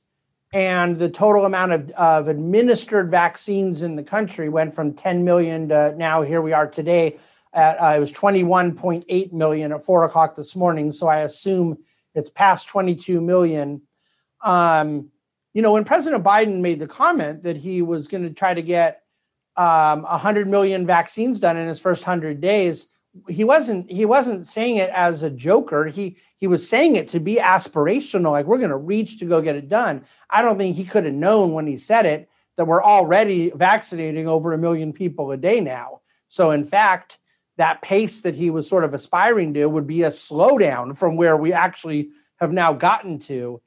and 0.53 0.97
the 0.97 1.09
total 1.09 1.45
amount 1.45 1.73
of, 1.73 1.91
of 1.91 2.27
administered 2.27 3.11
vaccines 3.11 3.81
in 3.81 3.95
the 3.95 4.03
country 4.03 4.49
went 4.49 4.73
from 4.73 4.93
10 4.93 5.23
million 5.23 5.69
to 5.69 5.93
now 5.95 6.23
here 6.23 6.41
we 6.41 6.53
are 6.53 6.65
today 6.65 7.19
at 7.53 7.75
uh, 7.77 7.93
it 7.95 7.99
was 7.99 8.13
21.8 8.13 9.33
million 9.33 9.71
at 9.71 9.83
four 9.83 10.05
o'clock 10.05 10.35
this 10.35 10.55
morning. 10.55 10.91
So 10.91 11.07
I 11.07 11.19
assume 11.19 11.77
it's 12.15 12.29
past 12.29 12.67
22 12.69 13.21
million. 13.21 13.81
Um, 14.41 15.09
you 15.53 15.61
know, 15.61 15.73
when 15.73 15.83
President 15.83 16.23
Biden 16.23 16.61
made 16.61 16.79
the 16.79 16.87
comment 16.87 17.43
that 17.43 17.57
he 17.57 17.81
was 17.81 18.07
going 18.07 18.23
to 18.23 18.33
try 18.33 18.53
to 18.53 18.61
get 18.61 19.03
um, 19.57 20.03
100 20.03 20.47
million 20.47 20.87
vaccines 20.87 21.39
done 21.39 21.57
in 21.57 21.67
his 21.67 21.79
first 21.79 22.03
100 22.03 22.39
days, 22.39 22.89
he 23.27 23.43
wasn't 23.43 23.91
he 23.91 24.05
wasn't 24.05 24.47
saying 24.47 24.77
it 24.77 24.89
as 24.91 25.23
a 25.23 25.29
joker. 25.29 25.85
He 25.85 26.17
he 26.37 26.47
was 26.47 26.67
saying 26.67 26.95
it 26.95 27.07
to 27.09 27.19
be 27.19 27.35
aspirational, 27.35 28.31
like 28.31 28.45
we're 28.45 28.57
going 28.57 28.69
to 28.69 28.77
reach 28.77 29.19
to 29.19 29.25
go 29.25 29.41
get 29.41 29.55
it 29.55 29.69
done. 29.69 30.05
I 30.29 30.41
don't 30.41 30.57
think 30.57 30.75
he 30.75 30.85
could 30.85 31.05
have 31.05 31.13
known 31.13 31.53
when 31.53 31.67
he 31.67 31.77
said 31.77 32.05
it 32.05 32.29
that 32.57 32.65
we're 32.65 32.83
already 32.83 33.51
vaccinating 33.51 34.27
over 34.27 34.53
a 34.53 34.57
million 34.57 34.93
people 34.93 35.31
a 35.31 35.37
day 35.37 35.61
now. 35.61 36.01
So 36.27 36.51
in 36.51 36.65
fact, 36.65 37.17
that 37.57 37.81
pace 37.81 38.21
that 38.21 38.35
he 38.35 38.49
was 38.49 38.69
sort 38.69 38.83
of 38.83 38.93
aspiring 38.93 39.53
to 39.53 39.65
would 39.65 39.87
be 39.87 40.03
a 40.03 40.09
slowdown 40.09 40.97
from 40.97 41.15
where 41.15 41.35
we 41.35 41.51
actually 41.51 42.09
have 42.37 42.51
now 42.51 42.73
gotten 42.73 43.19
to. 43.19 43.61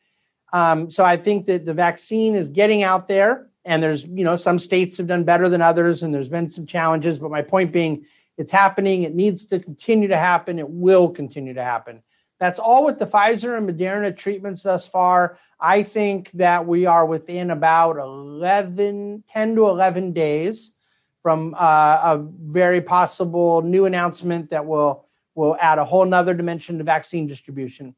Um, 0.52 0.90
so 0.90 1.04
I 1.04 1.16
think 1.16 1.46
that 1.46 1.64
the 1.64 1.74
vaccine 1.74 2.34
is 2.34 2.48
getting 2.48 2.82
out 2.82 3.08
there, 3.08 3.48
and 3.64 3.82
there's 3.82 4.04
you 4.04 4.24
know 4.24 4.36
some 4.36 4.58
states 4.58 4.98
have 4.98 5.06
done 5.06 5.24
better 5.24 5.48
than 5.48 5.62
others, 5.62 6.02
and 6.02 6.12
there's 6.12 6.28
been 6.28 6.48
some 6.48 6.66
challenges. 6.66 7.18
But 7.18 7.30
my 7.30 7.42
point 7.42 7.72
being, 7.72 8.04
it's 8.42 8.50
happening. 8.50 9.04
It 9.04 9.14
needs 9.14 9.44
to 9.46 9.60
continue 9.60 10.08
to 10.08 10.18
happen. 10.18 10.58
It 10.58 10.68
will 10.68 11.08
continue 11.08 11.54
to 11.54 11.62
happen. 11.62 12.02
That's 12.40 12.58
all 12.58 12.84
with 12.84 12.98
the 12.98 13.06
Pfizer 13.06 13.56
and 13.56 13.70
Moderna 13.70 14.14
treatments 14.16 14.64
thus 14.64 14.88
far. 14.88 15.38
I 15.60 15.84
think 15.84 16.32
that 16.32 16.66
we 16.66 16.86
are 16.86 17.06
within 17.06 17.52
about 17.52 17.98
11, 17.98 19.22
10 19.28 19.54
to 19.54 19.68
11 19.68 20.12
days 20.12 20.74
from 21.22 21.54
uh, 21.56 22.00
a 22.02 22.26
very 22.40 22.80
possible 22.80 23.62
new 23.62 23.86
announcement 23.86 24.50
that 24.50 24.66
will 24.66 25.06
will 25.34 25.56
add 25.60 25.78
a 25.78 25.84
whole 25.84 26.04
nother 26.04 26.34
dimension 26.34 26.76
to 26.78 26.84
vaccine 26.84 27.26
distribution. 27.26 27.94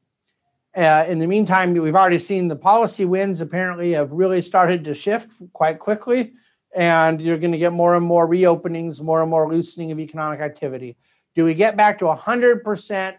Uh, 0.73 1.05
in 1.07 1.19
the 1.19 1.27
meantime, 1.27 1.73
we've 1.73 1.95
already 1.95 2.19
seen 2.19 2.47
the 2.47 2.55
policy 2.55 3.03
winds 3.03 3.41
apparently 3.41 3.91
have 3.91 4.11
really 4.11 4.41
started 4.41 4.85
to 4.85 4.93
shift 4.93 5.33
quite 5.53 5.79
quickly, 5.79 6.33
and 6.75 7.21
you're 7.21 7.37
going 7.37 7.53
to 7.53 7.57
get 7.57 7.73
more 7.73 7.95
and 7.95 8.05
more 8.05 8.27
reopenings, 8.27 9.01
more 9.01 9.21
and 9.21 9.31
more 9.31 9.49
loosening 9.49 9.91
of 9.91 9.99
economic 9.99 10.41
activity. 10.41 10.97
Do 11.33 11.45
we 11.45 11.53
get 11.53 11.77
back 11.77 11.99
to 11.99 12.05
100% 12.05 13.15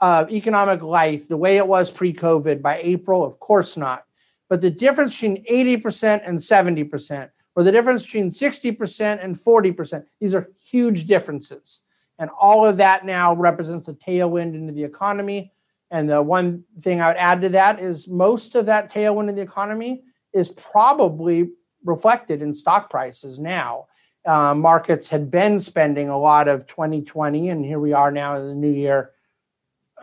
of 0.00 0.30
economic 0.30 0.82
life 0.82 1.28
the 1.28 1.36
way 1.36 1.56
it 1.56 1.66
was 1.66 1.90
pre 1.90 2.12
COVID 2.12 2.60
by 2.60 2.80
April? 2.82 3.24
Of 3.24 3.38
course 3.38 3.76
not. 3.76 4.04
But 4.48 4.60
the 4.60 4.70
difference 4.70 5.14
between 5.14 5.44
80% 5.44 6.22
and 6.26 6.38
70% 6.38 7.30
or 7.56 7.62
the 7.62 7.72
difference 7.72 8.04
between 8.04 8.28
60% 8.28 9.24
and 9.24 9.36
40%. 9.36 10.04
These 10.20 10.34
are 10.34 10.50
huge 10.70 11.06
differences. 11.06 11.80
And 12.18 12.30
all 12.38 12.66
of 12.66 12.76
that 12.76 13.04
now 13.04 13.34
represents 13.34 13.88
a 13.88 13.94
tailwind 13.94 14.54
into 14.54 14.72
the 14.72 14.84
economy. 14.84 15.52
And 15.90 16.08
the 16.08 16.22
one 16.22 16.64
thing 16.82 17.00
I 17.00 17.08
would 17.08 17.16
add 17.16 17.40
to 17.42 17.48
that 17.50 17.80
is 17.80 18.08
most 18.08 18.54
of 18.54 18.66
that 18.66 18.92
tailwind 18.92 19.30
in 19.30 19.36
the 19.36 19.42
economy 19.42 20.02
is 20.32 20.50
probably 20.50 21.50
reflected 21.86 22.42
in 22.42 22.54
stock 22.54 22.90
prices 22.90 23.38
now. 23.38 23.86
Uh, 24.24 24.54
markets 24.54 25.08
had 25.08 25.30
been 25.30 25.60
spending 25.60 26.08
a 26.08 26.18
lot 26.18 26.48
of 26.48 26.66
2020, 26.66 27.48
and 27.48 27.64
here 27.64 27.78
we 27.78 27.92
are 27.92 28.10
now 28.10 28.36
in 28.36 28.48
the 28.48 28.54
new 28.54 28.72
year 28.72 29.12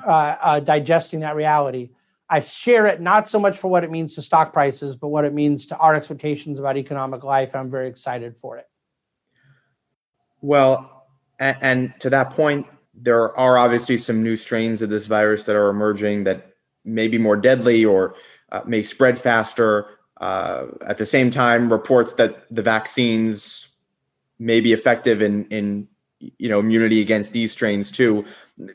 uh, 0.06 0.36
uh, 0.42 0.60
digesting 0.60 1.20
that 1.20 1.36
reality. 1.36 1.90
I 2.30 2.40
share 2.40 2.86
it 2.88 3.02
not 3.02 3.28
so 3.28 3.38
much 3.40 3.58
for 3.58 3.70
what 3.70 3.84
it 3.84 3.92
means 3.92 4.16
to 4.16 4.22
stock 4.22 4.54
prices, 4.54 4.96
but 4.96 5.10
what 5.10 5.26
it 5.26 5.34
means 5.34 5.66
to 5.68 5.78
our 5.78 5.94
expectations 5.94 6.58
about 6.58 6.78
economic 6.78 7.24
life. 7.24 7.54
I'm 7.54 7.70
very 7.70 7.90
excited 7.90 8.38
for 8.38 8.58
it. 8.58 8.68
Well, 10.42 11.06
and, 11.40 11.58
and 11.62 11.94
to 12.00 12.10
that 12.10 12.32
point, 12.32 12.66
there 12.94 13.38
are 13.38 13.58
obviously 13.58 13.98
some 13.98 14.24
new 14.24 14.36
strains 14.36 14.82
of 14.82 14.90
this 14.90 15.06
virus 15.06 15.44
that 15.44 15.56
are 15.56 15.70
emerging 15.70 16.24
that 16.24 16.54
may 16.86 17.08
be 17.08 17.18
more 17.18 17.36
deadly 17.36 17.86
or 17.86 18.16
uh, 18.52 18.62
may 18.66 18.82
spread 18.82 19.20
faster. 19.20 19.93
Uh, 20.18 20.68
at 20.88 20.98
the 20.98 21.06
same 21.06 21.32
time, 21.32 21.72
reports 21.72 22.14
that 22.16 22.46
the 22.52 22.62
vaccines 22.62 23.70
may 24.40 24.62
be 24.62 24.74
effective 24.74 25.22
in 25.22 25.46
in 25.46 25.88
you 26.20 26.50
know 26.50 26.60
immunity 26.60 27.02
against 27.02 27.34
these 27.34 27.52
strains 27.52 27.92
too. 27.92 28.24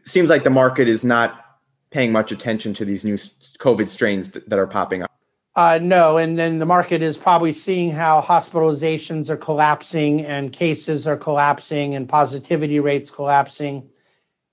Seems 0.04 0.30
like 0.30 0.44
the 0.44 0.50
market 0.50 0.88
is 0.88 1.04
not 1.04 1.44
paying 1.90 2.12
much 2.12 2.32
attention 2.32 2.74
to 2.74 2.84
these 2.84 3.04
new 3.04 3.14
COVID 3.14 3.88
strains 3.88 4.30
that, 4.30 4.48
that 4.50 4.58
are 4.58 4.66
popping 4.66 5.02
up? 5.02 5.10
Uh, 5.56 5.78
no, 5.82 6.18
and 6.18 6.38
then 6.38 6.58
the 6.58 6.66
market 6.66 7.02
is 7.02 7.18
probably 7.18 7.52
seeing 7.52 7.90
how 7.90 8.20
hospitalizations 8.22 9.28
are 9.28 9.36
collapsing 9.36 10.24
and 10.24 10.52
cases 10.52 11.06
are 11.06 11.16
collapsing 11.16 11.94
and 11.96 12.08
positivity 12.08 12.78
rates 12.78 13.10
collapsing. 13.10 13.88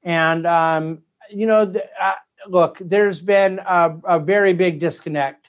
And, 0.01 0.47
um, 0.47 1.03
you 1.29 1.45
know, 1.45 1.65
the, 1.65 1.85
uh, 2.01 2.13
look, 2.47 2.79
there's 2.79 3.21
been 3.21 3.59
a, 3.59 3.95
a 4.05 4.19
very 4.19 4.53
big 4.53 4.79
disconnect 4.79 5.44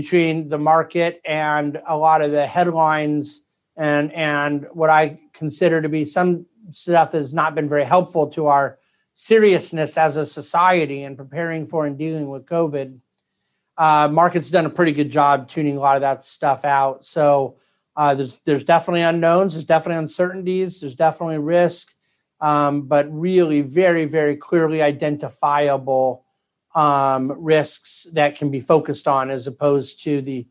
between 0.00 0.46
the 0.46 0.58
market 0.58 1.20
and 1.24 1.82
a 1.88 1.96
lot 1.96 2.22
of 2.22 2.30
the 2.30 2.46
headlines 2.46 3.42
and 3.76 4.12
and 4.12 4.64
what 4.72 4.90
I 4.90 5.18
consider 5.32 5.82
to 5.82 5.88
be 5.88 6.04
some 6.04 6.46
stuff 6.70 7.10
that 7.10 7.18
has 7.18 7.34
not 7.34 7.56
been 7.56 7.68
very 7.68 7.82
helpful 7.82 8.28
to 8.28 8.46
our 8.46 8.78
seriousness 9.14 9.98
as 9.98 10.16
a 10.16 10.24
society 10.24 11.02
and 11.02 11.16
preparing 11.16 11.66
for 11.66 11.84
and 11.84 11.98
dealing 11.98 12.28
with 12.28 12.46
COVID, 12.46 13.00
uh, 13.76 14.06
market's 14.06 14.50
done 14.50 14.66
a 14.66 14.70
pretty 14.70 14.92
good 14.92 15.10
job 15.10 15.48
tuning 15.48 15.76
a 15.76 15.80
lot 15.80 15.96
of 15.96 16.02
that 16.02 16.24
stuff 16.24 16.64
out. 16.64 17.04
So 17.04 17.56
uh, 17.96 18.14
there's 18.14 18.38
there's 18.44 18.62
definitely 18.62 19.02
unknowns, 19.02 19.54
there's 19.54 19.64
definitely 19.64 19.98
uncertainties, 19.98 20.80
there's 20.80 20.94
definitely 20.94 21.38
risk, 21.38 21.92
um, 22.40 22.82
but 22.82 23.04
really 23.10 23.62
very 23.62 24.04
very 24.04 24.36
clearly 24.36 24.80
identifiable 24.80 26.24
um, 26.74 27.32
risks 27.32 28.06
that 28.12 28.36
can 28.36 28.50
be 28.50 28.60
focused 28.60 29.08
on 29.08 29.30
as 29.30 29.46
opposed 29.46 30.04
to 30.04 30.20
the 30.22 30.46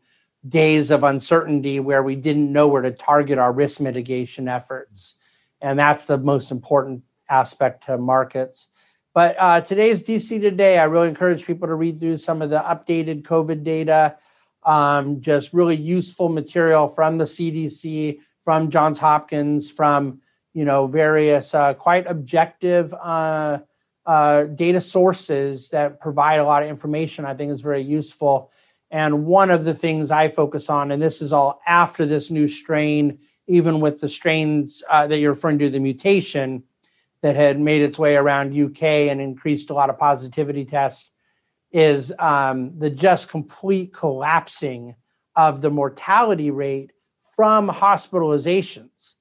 days 0.46 0.90
of 0.90 1.04
uncertainty 1.04 1.80
where 1.80 2.02
we 2.02 2.16
didn't 2.16 2.52
know 2.52 2.68
where 2.68 2.82
to 2.82 2.90
target 2.90 3.38
our 3.38 3.52
risk 3.52 3.80
mitigation 3.80 4.48
efforts. 4.48 5.18
And 5.60 5.78
that's 5.78 6.04
the 6.04 6.18
most 6.18 6.50
important 6.50 7.02
aspect 7.28 7.86
to 7.86 7.98
markets. 7.98 8.68
But 9.14 9.36
uh, 9.38 9.60
today's 9.62 10.02
DC 10.02 10.40
Today, 10.40 10.78
I 10.78 10.84
really 10.84 11.08
encourage 11.08 11.44
people 11.44 11.66
to 11.68 11.74
read 11.74 11.98
through 11.98 12.18
some 12.18 12.40
of 12.40 12.50
the 12.50 12.60
updated 12.60 13.22
COVID 13.22 13.64
data, 13.64 14.16
um, 14.64 15.20
just 15.20 15.52
really 15.52 15.76
useful 15.76 16.28
material 16.28 16.88
from 16.88 17.18
the 17.18 17.24
CDC, 17.24 18.20
from 18.44 18.70
Johns 18.70 18.98
Hopkins, 18.98 19.70
from 19.70 20.20
you 20.54 20.64
know, 20.64 20.86
various 20.86 21.54
uh, 21.54 21.74
quite 21.74 22.06
objective 22.06 22.92
uh, 22.94 23.58
uh, 24.08 24.44
data 24.44 24.80
sources 24.80 25.68
that 25.68 26.00
provide 26.00 26.36
a 26.36 26.44
lot 26.44 26.62
of 26.62 26.70
information. 26.70 27.26
I 27.26 27.34
think 27.34 27.52
is 27.52 27.60
very 27.60 27.82
useful. 27.82 28.50
And 28.90 29.26
one 29.26 29.50
of 29.50 29.64
the 29.64 29.74
things 29.74 30.10
I 30.10 30.30
focus 30.30 30.70
on, 30.70 30.90
and 30.90 31.02
this 31.02 31.20
is 31.20 31.30
all 31.30 31.60
after 31.66 32.06
this 32.06 32.30
new 32.30 32.48
strain, 32.48 33.18
even 33.46 33.80
with 33.80 34.00
the 34.00 34.08
strains 34.08 34.82
uh, 34.90 35.06
that 35.08 35.18
you're 35.18 35.32
referring 35.32 35.58
to, 35.58 35.68
the 35.68 35.78
mutation 35.78 36.62
that 37.20 37.36
had 37.36 37.60
made 37.60 37.82
its 37.82 37.98
way 37.98 38.16
around 38.16 38.58
UK 38.58 38.82
and 38.82 39.20
increased 39.20 39.68
a 39.68 39.74
lot 39.74 39.90
of 39.90 39.98
positivity 39.98 40.64
tests, 40.64 41.10
is 41.70 42.14
um, 42.18 42.78
the 42.78 42.88
just 42.88 43.28
complete 43.28 43.92
collapsing 43.92 44.94
of 45.36 45.60
the 45.60 45.70
mortality 45.70 46.50
rate 46.50 46.92
from 47.36 47.68
hospitalizations. 47.68 49.16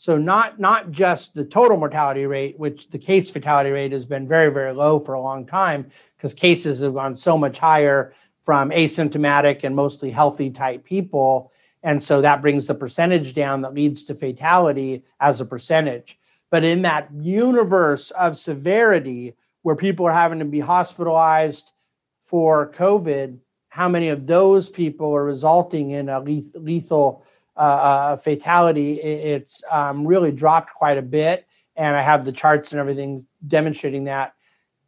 So 0.00 0.16
not 0.16 0.58
not 0.58 0.92
just 0.92 1.34
the 1.34 1.44
total 1.44 1.76
mortality 1.76 2.24
rate, 2.24 2.58
which 2.58 2.88
the 2.88 2.96
case 2.96 3.30
fatality 3.30 3.68
rate 3.68 3.92
has 3.92 4.06
been 4.06 4.26
very 4.26 4.50
very 4.50 4.72
low 4.72 4.98
for 4.98 5.12
a 5.12 5.20
long 5.20 5.44
time 5.44 5.90
because 6.16 6.32
cases 6.32 6.80
have 6.80 6.94
gone 6.94 7.14
so 7.14 7.36
much 7.36 7.58
higher 7.58 8.14
from 8.40 8.70
asymptomatic 8.70 9.62
and 9.62 9.76
mostly 9.76 10.10
healthy 10.10 10.48
type 10.48 10.84
people, 10.84 11.52
and 11.82 12.02
so 12.02 12.22
that 12.22 12.40
brings 12.40 12.66
the 12.66 12.74
percentage 12.74 13.34
down 13.34 13.60
that 13.60 13.74
leads 13.74 14.02
to 14.04 14.14
fatality 14.14 15.04
as 15.20 15.42
a 15.42 15.44
percentage. 15.44 16.18
But 16.50 16.64
in 16.64 16.80
that 16.80 17.10
universe 17.12 18.10
of 18.12 18.38
severity 18.38 19.34
where 19.60 19.76
people 19.76 20.06
are 20.06 20.14
having 20.14 20.38
to 20.38 20.46
be 20.46 20.60
hospitalized 20.60 21.72
for 22.22 22.72
COVID, 22.72 23.36
how 23.68 23.90
many 23.90 24.08
of 24.08 24.26
those 24.26 24.70
people 24.70 25.14
are 25.14 25.24
resulting 25.26 25.90
in 25.90 26.08
a 26.08 26.20
lethal 26.20 27.26
uh, 27.60 27.62
uh, 27.62 28.16
fatality? 28.16 28.94
It's 28.94 29.62
um, 29.70 30.06
really 30.06 30.32
dropped 30.32 30.72
quite 30.72 30.96
a 30.96 31.02
bit, 31.02 31.46
and 31.76 31.94
I 31.94 32.00
have 32.00 32.24
the 32.24 32.32
charts 32.32 32.72
and 32.72 32.80
everything 32.80 33.26
demonstrating 33.46 34.04
that. 34.04 34.34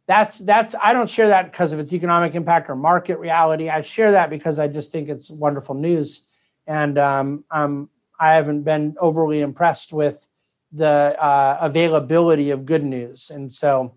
That's 0.07 0.39
that's 0.39 0.75
I 0.83 0.91
don't 0.91 1.09
share 1.09 1.27
that 1.27 1.51
because 1.51 1.71
of 1.71 1.79
its 1.79 1.93
economic 1.93 2.33
impact 2.33 2.69
or 2.69 2.75
market 2.75 3.19
reality. 3.19 3.69
I 3.69 3.81
share 3.81 4.11
that 4.13 4.29
because 4.31 4.57
I 4.57 4.67
just 4.67 4.91
think 4.91 5.07
it's 5.07 5.29
wonderful 5.29 5.75
news, 5.75 6.25
and 6.65 6.97
um, 6.97 7.45
um, 7.51 7.89
I 8.19 8.33
haven't 8.33 8.63
been 8.63 8.95
overly 8.99 9.41
impressed 9.41 9.93
with 9.93 10.27
the 10.71 11.15
uh, 11.21 11.57
availability 11.61 12.49
of 12.49 12.65
good 12.65 12.83
news, 12.83 13.29
and 13.29 13.53
so 13.53 13.93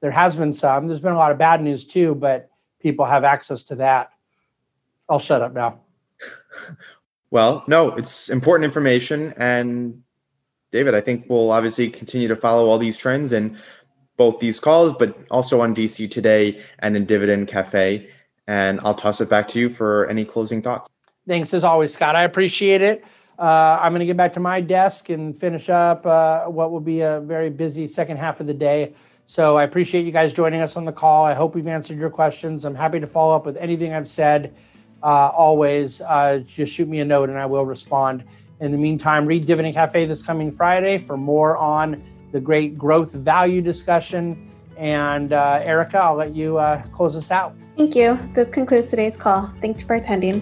there 0.00 0.12
has 0.12 0.36
been 0.36 0.52
some. 0.52 0.86
There's 0.86 1.00
been 1.00 1.12
a 1.12 1.18
lot 1.18 1.32
of 1.32 1.38
bad 1.38 1.62
news 1.62 1.84
too, 1.84 2.14
but 2.14 2.48
people 2.80 3.04
have 3.04 3.24
access 3.24 3.64
to 3.64 3.74
that. 3.76 4.12
I'll 5.08 5.18
shut 5.18 5.42
up 5.42 5.52
now. 5.52 5.80
Well, 7.30 7.64
no, 7.66 7.90
it's 7.92 8.28
important 8.28 8.64
information. 8.64 9.34
And 9.36 10.02
David, 10.72 10.94
I 10.94 11.00
think 11.00 11.26
we'll 11.28 11.50
obviously 11.50 11.90
continue 11.90 12.28
to 12.28 12.36
follow 12.36 12.68
all 12.68 12.78
these 12.78 12.96
trends 12.96 13.32
in 13.32 13.56
both 14.16 14.40
these 14.40 14.60
calls, 14.60 14.92
but 14.92 15.16
also 15.30 15.60
on 15.60 15.74
DC 15.74 16.10
Today 16.10 16.60
and 16.80 16.96
in 16.96 17.06
Dividend 17.06 17.48
Cafe. 17.48 18.08
And 18.46 18.80
I'll 18.82 18.94
toss 18.94 19.20
it 19.20 19.28
back 19.28 19.48
to 19.48 19.58
you 19.58 19.70
for 19.70 20.06
any 20.06 20.24
closing 20.24 20.60
thoughts. 20.60 20.88
Thanks 21.26 21.54
as 21.54 21.64
always, 21.64 21.94
Scott. 21.94 22.16
I 22.16 22.22
appreciate 22.22 22.82
it. 22.82 23.04
Uh, 23.38 23.78
I'm 23.80 23.92
going 23.92 24.00
to 24.00 24.06
get 24.06 24.16
back 24.16 24.34
to 24.34 24.40
my 24.40 24.60
desk 24.60 25.08
and 25.08 25.38
finish 25.38 25.70
up 25.70 26.04
uh, 26.04 26.44
what 26.44 26.70
will 26.70 26.80
be 26.80 27.00
a 27.00 27.20
very 27.20 27.48
busy 27.48 27.86
second 27.86 28.18
half 28.18 28.40
of 28.40 28.46
the 28.46 28.54
day. 28.54 28.92
So 29.26 29.56
I 29.56 29.62
appreciate 29.62 30.04
you 30.04 30.12
guys 30.12 30.34
joining 30.34 30.60
us 30.60 30.76
on 30.76 30.84
the 30.84 30.92
call. 30.92 31.24
I 31.24 31.34
hope 31.34 31.54
we've 31.54 31.68
answered 31.68 31.96
your 31.96 32.10
questions. 32.10 32.64
I'm 32.64 32.74
happy 32.74 33.00
to 33.00 33.06
follow 33.06 33.34
up 33.34 33.46
with 33.46 33.56
anything 33.56 33.94
I've 33.94 34.08
said. 34.08 34.54
Uh, 35.02 35.30
always, 35.34 36.00
uh, 36.02 36.38
just 36.46 36.74
shoot 36.74 36.88
me 36.88 37.00
a 37.00 37.04
note 37.04 37.28
and 37.28 37.38
I 37.38 37.46
will 37.46 37.64
respond. 37.64 38.24
In 38.60 38.72
the 38.72 38.78
meantime, 38.78 39.26
read 39.26 39.46
Dividend 39.46 39.74
Cafe 39.74 40.04
this 40.04 40.22
coming 40.22 40.52
Friday 40.52 40.98
for 40.98 41.16
more 41.16 41.56
on 41.56 42.02
the 42.32 42.40
great 42.40 42.76
growth 42.76 43.12
value 43.12 43.62
discussion. 43.62 44.50
And 44.76 45.32
uh, 45.32 45.62
Erica, 45.64 45.98
I'll 45.98 46.14
let 46.14 46.34
you 46.34 46.58
uh, 46.58 46.82
close 46.88 47.16
us 47.16 47.30
out. 47.30 47.54
Thank 47.76 47.94
you. 47.94 48.18
This 48.34 48.50
concludes 48.50 48.90
today's 48.90 49.16
call. 49.16 49.50
Thanks 49.60 49.82
for 49.82 49.94
attending. 49.94 50.40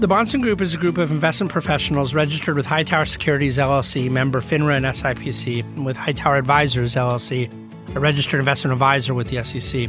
The 0.00 0.08
Bahnsen 0.08 0.42
Group 0.42 0.60
is 0.60 0.74
a 0.74 0.78
group 0.78 0.98
of 0.98 1.12
investment 1.12 1.52
professionals 1.52 2.12
registered 2.12 2.56
with 2.56 2.66
Hightower 2.66 3.06
Securities 3.06 3.56
LLC, 3.56 4.10
member 4.10 4.40
FINRA 4.40 4.76
and 4.78 4.86
SIPC, 4.86 5.60
and 5.60 5.86
with 5.86 5.96
Hightower 5.96 6.36
Advisors 6.36 6.96
LLC, 6.96 7.48
a 7.94 8.00
registered 8.00 8.40
investment 8.40 8.72
advisor 8.72 9.14
with 9.14 9.28
the 9.28 9.44
SEC. 9.44 9.88